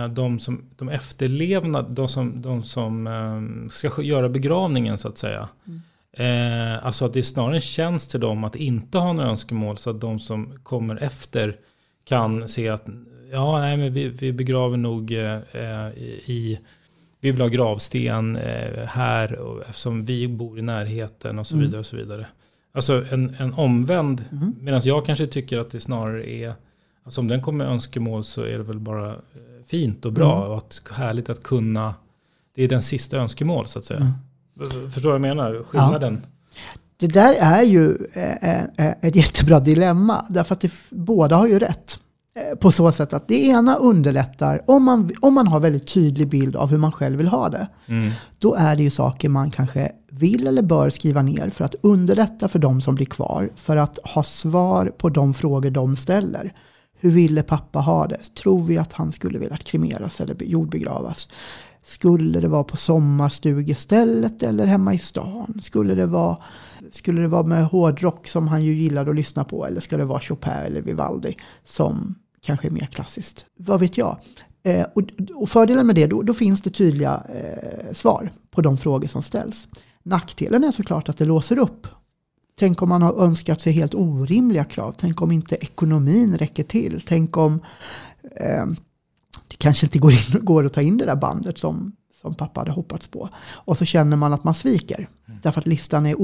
[0.07, 5.49] de, som, de efterlevnad, de som, de som ska göra begravningen så att säga.
[5.67, 5.81] Mm
[6.13, 9.77] Eh, alltså att det är snarare en tjänst till dem att inte ha några önskemål
[9.77, 11.57] så att de som kommer efter
[12.05, 12.85] kan se att
[13.31, 15.39] ja, nej, men vi, vi begraver nog eh,
[16.25, 16.59] i,
[17.19, 21.65] vi vill ha gravsten eh, här och, eftersom vi bor i närheten och så mm.
[21.65, 21.79] vidare.
[21.79, 22.27] och så vidare.
[22.71, 24.55] Alltså en, en omvänd, mm.
[24.59, 26.53] medan jag kanske tycker att det snarare är,
[27.03, 29.15] alltså om den kommer med önskemål så är det väl bara eh,
[29.67, 30.49] fint och bra mm.
[30.49, 31.95] och att, härligt att kunna,
[32.55, 34.13] det är den sista önskemål så att säga.
[34.93, 35.63] Förstår du vad jag menar?
[35.63, 36.21] Skillnaden.
[36.23, 36.29] Ja.
[36.99, 40.25] Det där är ju eh, eh, ett jättebra dilemma.
[40.29, 41.99] Därför att det, båda har ju rätt.
[42.35, 46.29] Eh, på så sätt att det ena underlättar, om man, om man har väldigt tydlig
[46.29, 47.67] bild av hur man själv vill ha det.
[47.85, 48.11] Mm.
[48.39, 52.47] Då är det ju saker man kanske vill eller bör skriva ner för att underlätta
[52.47, 53.49] för de som blir kvar.
[53.55, 56.53] För att ha svar på de frågor de ställer.
[56.99, 58.35] Hur ville pappa ha det?
[58.35, 61.29] Tror vi att han skulle vilja kremeras eller jordbegravas?
[61.89, 65.59] Skulle det vara på sommarstugestället eller hemma i stan?
[65.63, 66.37] Skulle det vara,
[66.91, 69.65] skulle det vara med hårdrock som han ju gillade att lyssna på?
[69.65, 71.35] Eller ska det vara Chopin eller Vivaldi
[71.65, 73.45] som kanske är mer klassiskt?
[73.57, 74.17] Vad vet jag?
[74.63, 75.03] Eh, och,
[75.35, 79.23] och, fördelen med det, då, då finns det tydliga eh, svar på de frågor som
[79.23, 79.67] ställs.
[80.03, 81.87] Nackdelen är såklart att det låser upp.
[82.59, 84.95] Tänk om man har önskat sig helt orimliga krav.
[84.97, 87.03] Tänk om inte ekonomin räcker till.
[87.07, 87.59] Tänk om
[88.35, 88.65] eh,
[89.59, 91.91] kanske inte går, in, går att ta in det där bandet som,
[92.21, 93.29] som pappa hade hoppats på.
[93.51, 94.97] Och så känner man att man sviker.
[94.97, 95.39] Mm.
[95.43, 96.15] Därför att listan är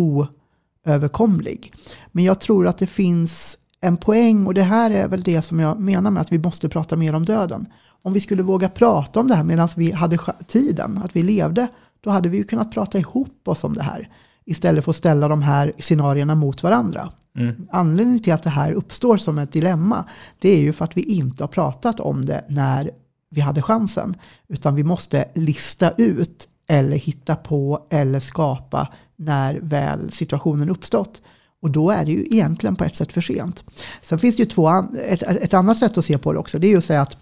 [0.86, 1.74] oöverkomlig.
[2.12, 5.60] Men jag tror att det finns en poäng och det här är väl det som
[5.60, 7.66] jag menar med att vi måste prata mer om döden.
[8.02, 11.68] Om vi skulle våga prata om det här medan vi hade tiden, att vi levde,
[12.02, 14.10] då hade vi ju kunnat prata ihop oss om det här.
[14.46, 17.10] Istället för att ställa de här scenarierna mot varandra.
[17.38, 17.68] Mm.
[17.72, 20.06] Anledningen till att det här uppstår som ett dilemma,
[20.40, 22.92] det är ju för att vi inte har pratat om det när
[23.30, 24.14] vi hade chansen.
[24.48, 31.22] Utan vi måste lista ut eller hitta på eller skapa när väl situationen uppstått.
[31.62, 33.64] Och då är det ju egentligen på ett sätt för sent.
[34.02, 34.70] Sen finns det ju två,
[35.08, 36.60] ett, ett annat sätt att se på det också.
[36.60, 37.18] Det är ju att säga att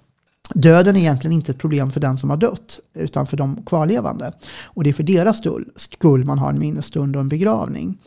[0.54, 4.34] döden är egentligen inte ett problem för den som har dött, utan för de kvarlevande.
[4.64, 5.42] Och det är för deras
[5.76, 7.98] skull man har en minnesstund och en begravning.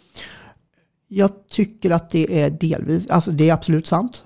[1.08, 4.24] Jag tycker att det är delvis, alltså det är absolut sant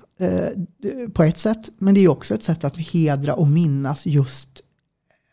[1.13, 4.61] på ett sätt, men det är också ett sätt att hedra och minnas just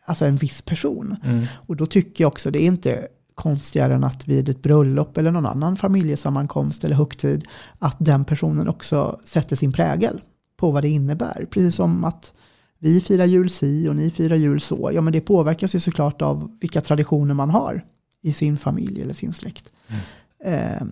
[0.04, 1.16] alltså en viss person.
[1.24, 1.46] Mm.
[1.66, 5.30] Och då tycker jag också det är inte konstigare än att vid ett bröllop eller
[5.30, 7.44] någon annan familjesammankomst eller högtid
[7.78, 10.20] att den personen också sätter sin prägel
[10.56, 11.46] på vad det innebär.
[11.50, 12.32] Precis som att
[12.78, 14.90] vi firar jul si och ni firar jul så.
[14.94, 17.84] Ja, men det påverkas ju såklart av vilka traditioner man har
[18.22, 19.72] i sin familj eller sin släkt.
[19.88, 20.00] Mm.
[20.44, 20.82] Eh,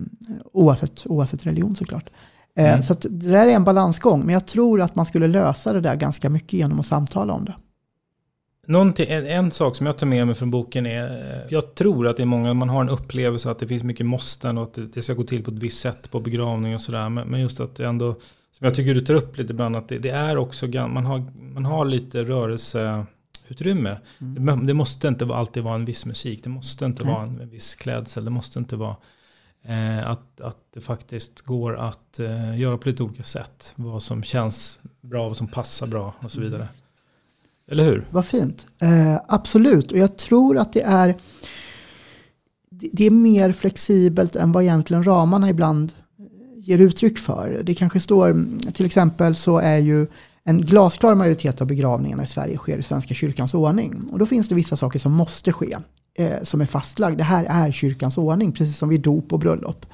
[0.53, 2.09] oavsett, oavsett religion såklart.
[2.09, 2.13] Eh,
[2.65, 2.83] mm.
[2.83, 5.95] Så det där är en balansgång, men jag tror att man skulle lösa det där
[5.95, 7.55] ganska mycket genom att samtala om det.
[9.03, 12.17] En, en, sak som jag tar med mig från boken är, eh, jag tror att
[12.17, 14.87] det är många, man har en upplevelse att det finns mycket måsten och att det,
[14.87, 17.09] det ska gå till på ett visst sätt på begravning och sådär.
[17.09, 18.15] Men, men, just att det ändå,
[18.51, 21.23] som jag tycker du tar upp lite ibland, att det, det är också, man har,
[21.53, 23.97] man har lite rörelseutrymme.
[24.21, 24.45] Mm.
[24.45, 27.13] Det, det, måste inte alltid vara en viss musik, det måste inte mm.
[27.13, 28.95] vara en, en viss klädsel, det måste inte vara
[29.67, 33.73] Eh, att, att det faktiskt går att eh, göra på lite olika sätt.
[33.75, 36.67] Vad som känns bra, vad som passar bra och så vidare.
[37.67, 38.05] Eller hur?
[38.11, 38.67] Vad fint.
[38.81, 41.17] Eh, absolut, och jag tror att det är
[42.69, 45.93] det är mer flexibelt än vad egentligen ramarna ibland
[46.57, 47.61] ger uttryck för.
[47.63, 50.07] Det kanske står, till exempel så är ju
[50.43, 54.09] en glasklar majoritet av begravningarna i Sverige sker i Svenska kyrkans ordning.
[54.11, 55.77] Och då finns det vissa saker som måste ske
[56.17, 57.17] eh, som är fastlagd.
[57.17, 59.85] Det här är kyrkans ordning, precis som vid dop och bröllop.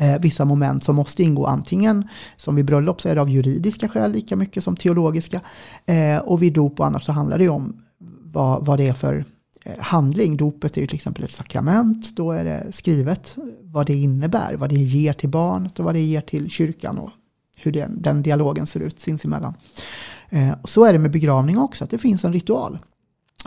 [0.00, 3.88] Eh, vissa moment som måste ingå antingen, som vid bröllop så är det av juridiska
[3.88, 5.40] skäl lika mycket som teologiska.
[5.86, 7.82] Eh, och vid dop och annat så handlar det om
[8.22, 9.24] vad, vad det är för
[9.64, 10.36] eh, handling.
[10.36, 12.16] Dopet är ju till exempel ett sakrament.
[12.16, 16.00] Då är det skrivet vad det innebär, vad det ger till barnet och vad det
[16.00, 17.10] ger till kyrkan och
[17.56, 19.54] hur den, den dialogen ser ut sinsemellan.
[20.30, 22.78] Eh, och så är det med begravning också, att det finns en ritual.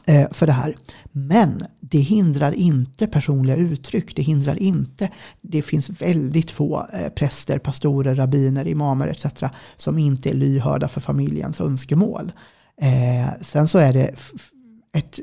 [0.06, 0.78] Eh, för det här.
[1.12, 4.16] Men det hindrar inte personliga uttryck.
[4.16, 5.10] Det hindrar inte.
[5.42, 9.26] Det finns väldigt få eh, präster, pastorer, rabbiner, imamer etc.
[9.78, 12.32] som inte är lyhörda för familjens önskemål.
[12.82, 14.16] Eh, sen så är det
[14.94, 15.20] ett,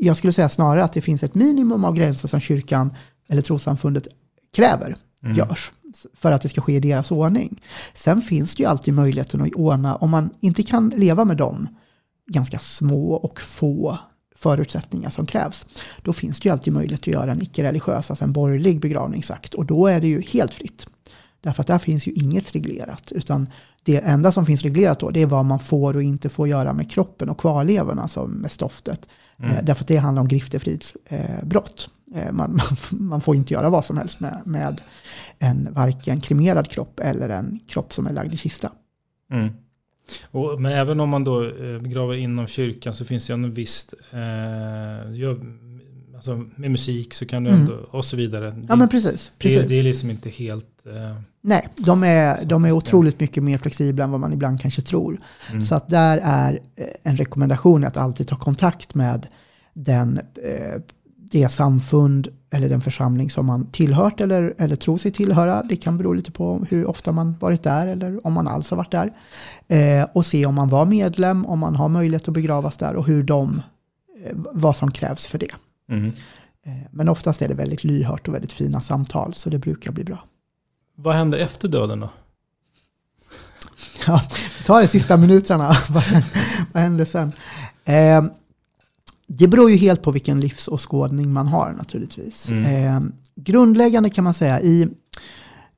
[0.00, 2.94] jag skulle säga snarare att det finns ett minimum av gränser som kyrkan
[3.28, 4.08] eller trossamfundet
[4.56, 5.36] kräver mm.
[5.36, 5.72] görs
[6.14, 7.62] för att det ska ske i deras ordning.
[7.94, 11.68] Sen finns det ju alltid möjligheten att ordna, om man inte kan leva med dem,
[12.26, 13.98] ganska små och få
[14.36, 15.66] förutsättningar som krävs.
[16.02, 19.54] Då finns det ju alltid möjlighet att göra en icke-religiös, alltså en borgerlig begravningsakt.
[19.54, 20.86] Och då är det ju helt fritt.
[21.40, 23.12] Därför att där finns ju inget reglerat.
[23.12, 23.48] Utan
[23.82, 26.72] det enda som finns reglerat då, det är vad man får och inte får göra
[26.72, 29.08] med kroppen och kvarlevorna, alltså med stoftet.
[29.38, 29.50] Mm.
[29.50, 31.90] Eh, därför att det handlar om griftefridsbrott.
[32.14, 32.60] Eh, man,
[32.90, 34.80] man, man, får inte göra vad som helst med, med
[35.38, 38.72] en varken kremerad kropp eller en kropp som är lagd i kista.
[39.32, 39.48] Mm.
[40.30, 43.94] Och, men även om man då eh, begraver inom kyrkan så finns det en visst,
[44.10, 45.30] eh,
[46.14, 47.60] alltså med musik så kan du mm.
[47.60, 48.50] ändå, och så vidare.
[48.50, 49.32] Det, ja men precis.
[49.38, 49.62] precis.
[49.62, 50.86] Det, det är liksom inte helt...
[50.86, 54.82] Eh, Nej, de är, de är otroligt mycket mer flexibla än vad man ibland kanske
[54.82, 55.20] tror.
[55.50, 55.62] Mm.
[55.62, 59.26] Så att där är eh, en rekommendation att alltid ta kontakt med
[59.72, 60.80] den, eh,
[61.30, 65.62] det samfund eller den församling som man tillhört eller, eller tror sig tillhöra.
[65.62, 68.76] Det kan bero lite på hur ofta man varit där eller om man alls har
[68.76, 69.12] varit där.
[69.68, 73.06] Eh, och se om man var medlem, om man har möjlighet att begravas där och
[73.06, 73.62] hur de,
[74.24, 75.50] eh, vad som krävs för det.
[75.90, 76.06] Mm.
[76.66, 80.04] Eh, men oftast är det väldigt lyhört och väldigt fina samtal så det brukar bli
[80.04, 80.18] bra.
[80.94, 82.10] Vad händer efter döden då?
[84.06, 84.22] Ja,
[84.58, 85.72] vi tar de sista minuterna.
[85.88, 86.04] vad,
[86.72, 87.32] vad hände sen?
[89.26, 92.48] Det beror ju helt på vilken livsåskådning man har naturligtvis.
[92.50, 92.64] Mm.
[92.64, 94.82] Eh, grundläggande kan man säga i,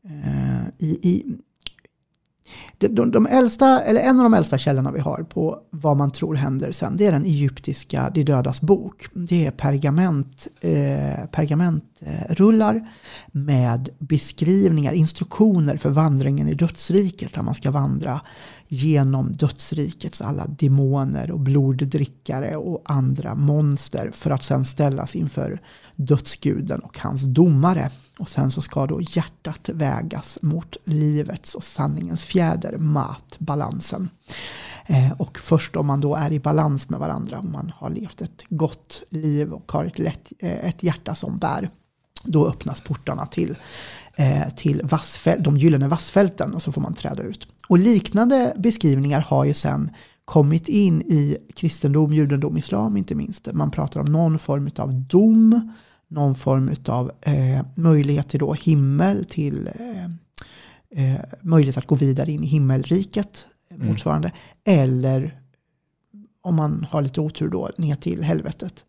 [0.05, 1.25] eh, i, i
[2.79, 6.11] de, de, de äldsta, eller en av de äldsta källorna vi har på vad man
[6.11, 9.07] tror händer sen, det är den egyptiska De dödas bok.
[9.13, 12.89] Det är pergament, eh, pergamentrullar
[13.33, 18.21] med beskrivningar, instruktioner för vandringen i dödsriket, där man ska vandra
[18.69, 25.61] genom dödsrikets alla demoner och bloddrickare och andra monster för att sen ställas inför
[25.97, 27.91] dödsguden och hans domare.
[28.19, 34.11] Och sen så ska då hjärtat vägas mot livets och sanningens fjäder, mat, balansen.
[34.87, 38.23] Eh, och först om man då är i balans med varandra, om man har levt
[38.23, 41.71] ett gott liv och har ett, lätt, eh, ett hjärta som bär,
[42.23, 43.57] då öppnas portarna till,
[44.15, 47.49] eh, till vassfält, de gyllene vassfälten och så får man träda ut.
[47.69, 49.91] Och liknande beskrivningar har ju sen
[50.25, 53.49] kommit in i kristendom, judendom, islam inte minst.
[53.53, 55.73] Man pratar om någon form av dom,
[56.09, 60.05] någon form av eh, möjlighet till då himmel, till eh,
[61.15, 63.87] eh, möjlighet att gå vidare in i himmelriket Mm.
[63.89, 64.33] motsvarande.
[64.65, 65.41] Eller
[66.43, 68.85] om man har lite otur då, ner till helvetet.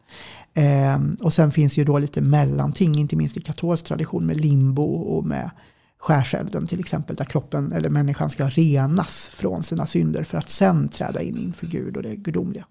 [0.53, 4.83] Eh, och sen finns ju då lite mellanting, inte minst i katolsk tradition med limbo
[4.83, 5.51] och med
[5.99, 10.89] skärselden till exempel, där kroppen eller människan ska renas från sina synder för att sen
[10.89, 12.65] träda in inför Gud och det gudomliga.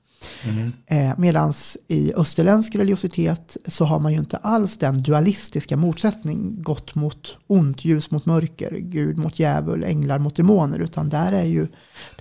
[0.45, 0.73] Mm.
[0.87, 1.53] Eh, Medan
[1.89, 7.85] i österländsk religiositet så har man ju inte alls den dualistiska motsättning, gott mot ont,
[7.85, 11.67] ljus mot mörker, Gud mot djävul, änglar mot demoner, utan där är, ju,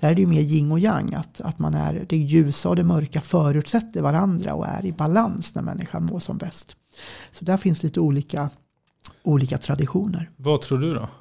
[0.00, 2.76] där är det ju mer yin och yang, att, att man är, det ljusa och
[2.76, 6.76] det mörka förutsätter varandra och är i balans när människan mår som bäst.
[7.32, 8.50] Så där finns lite olika,
[9.22, 10.30] olika traditioner.
[10.36, 11.08] Vad tror du då?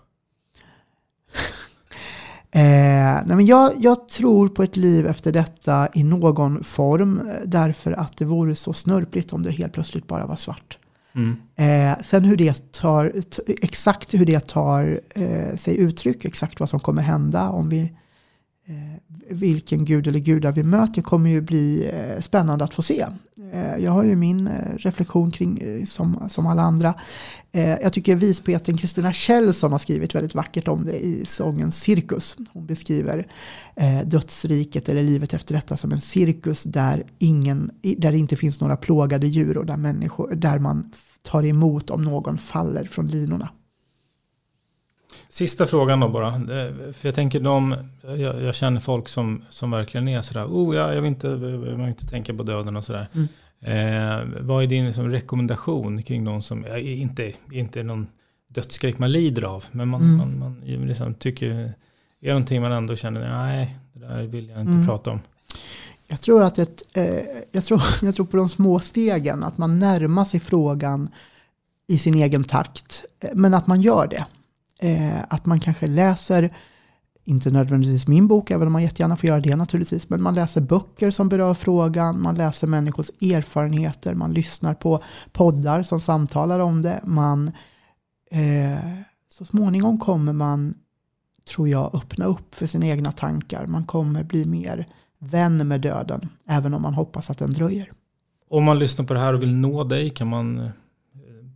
[2.51, 7.35] Eh, nej men jag, jag tror på ett liv efter detta i någon form eh,
[7.45, 10.77] därför att det vore så snörpligt om det helt plötsligt bara var svart.
[11.15, 11.35] Mm.
[11.55, 13.13] Eh, sen hur det tar,
[13.47, 17.93] exakt hur det tar eh, sig uttryck, exakt vad som kommer hända, om vi,
[18.69, 18.99] Eh,
[19.29, 23.05] vilken gud eller gudar vi möter kommer ju bli eh, spännande att få se.
[23.53, 26.93] Eh, jag har ju min eh, reflektion kring, eh, som, som alla andra.
[27.51, 32.35] Eh, jag tycker vispoeten Kristina Kjellson har skrivit väldigt vackert om det i sången Cirkus.
[32.53, 33.27] Hon beskriver
[33.75, 38.59] eh, dödsriket eller livet efter detta som en cirkus där, ingen, där det inte finns
[38.59, 40.91] några plågade djur och där, människor, där man
[41.21, 43.49] tar emot om någon faller från linorna.
[45.29, 46.27] Sista frågan då bara.
[46.27, 50.75] Eh, För jag tänker de, jag, jag känner folk som, som verkligen är sådär, oh
[50.75, 53.07] ja, jag vill inte, jag vill inte tänka på döden och sådär.
[53.13, 53.27] Mm.
[53.61, 58.07] Eh, vad är din liksom, rekommendation kring någon som, ja, inte, inte någon
[58.47, 60.17] dödsskräck man lider av, men man, Mm.
[60.39, 61.73] man, man liksom tycker, är
[62.21, 64.85] det någonting man ändå känner, nej, det där vill jag inte Mm.
[64.87, 65.19] prata om.
[66.07, 67.05] Jag tror, att ett, eh,
[67.51, 71.09] jag, tror, jag tror på de små stegen, att man närmar sig frågan
[71.87, 74.25] i sin egen takt, eh, men att man gör det.
[74.79, 76.53] Eh, att man kanske läser,
[77.23, 80.61] inte nödvändigtvis min bok, även om man jättegärna får göra det naturligtvis, men man läser
[80.61, 86.81] böcker som berör frågan, man läser människors erfarenheter, man lyssnar på poddar som samtalar om
[86.81, 87.51] det, man
[88.31, 88.79] eh,
[89.29, 90.73] så småningom kommer man,
[91.53, 93.65] tror jag, öppna upp för sina egna tankar.
[93.65, 94.87] Man kommer bli mer
[95.19, 97.91] vän med döden, även om man hoppas att den dröjer.
[98.49, 100.69] Om man lyssnar på det här och vill nå dig, kan man eh,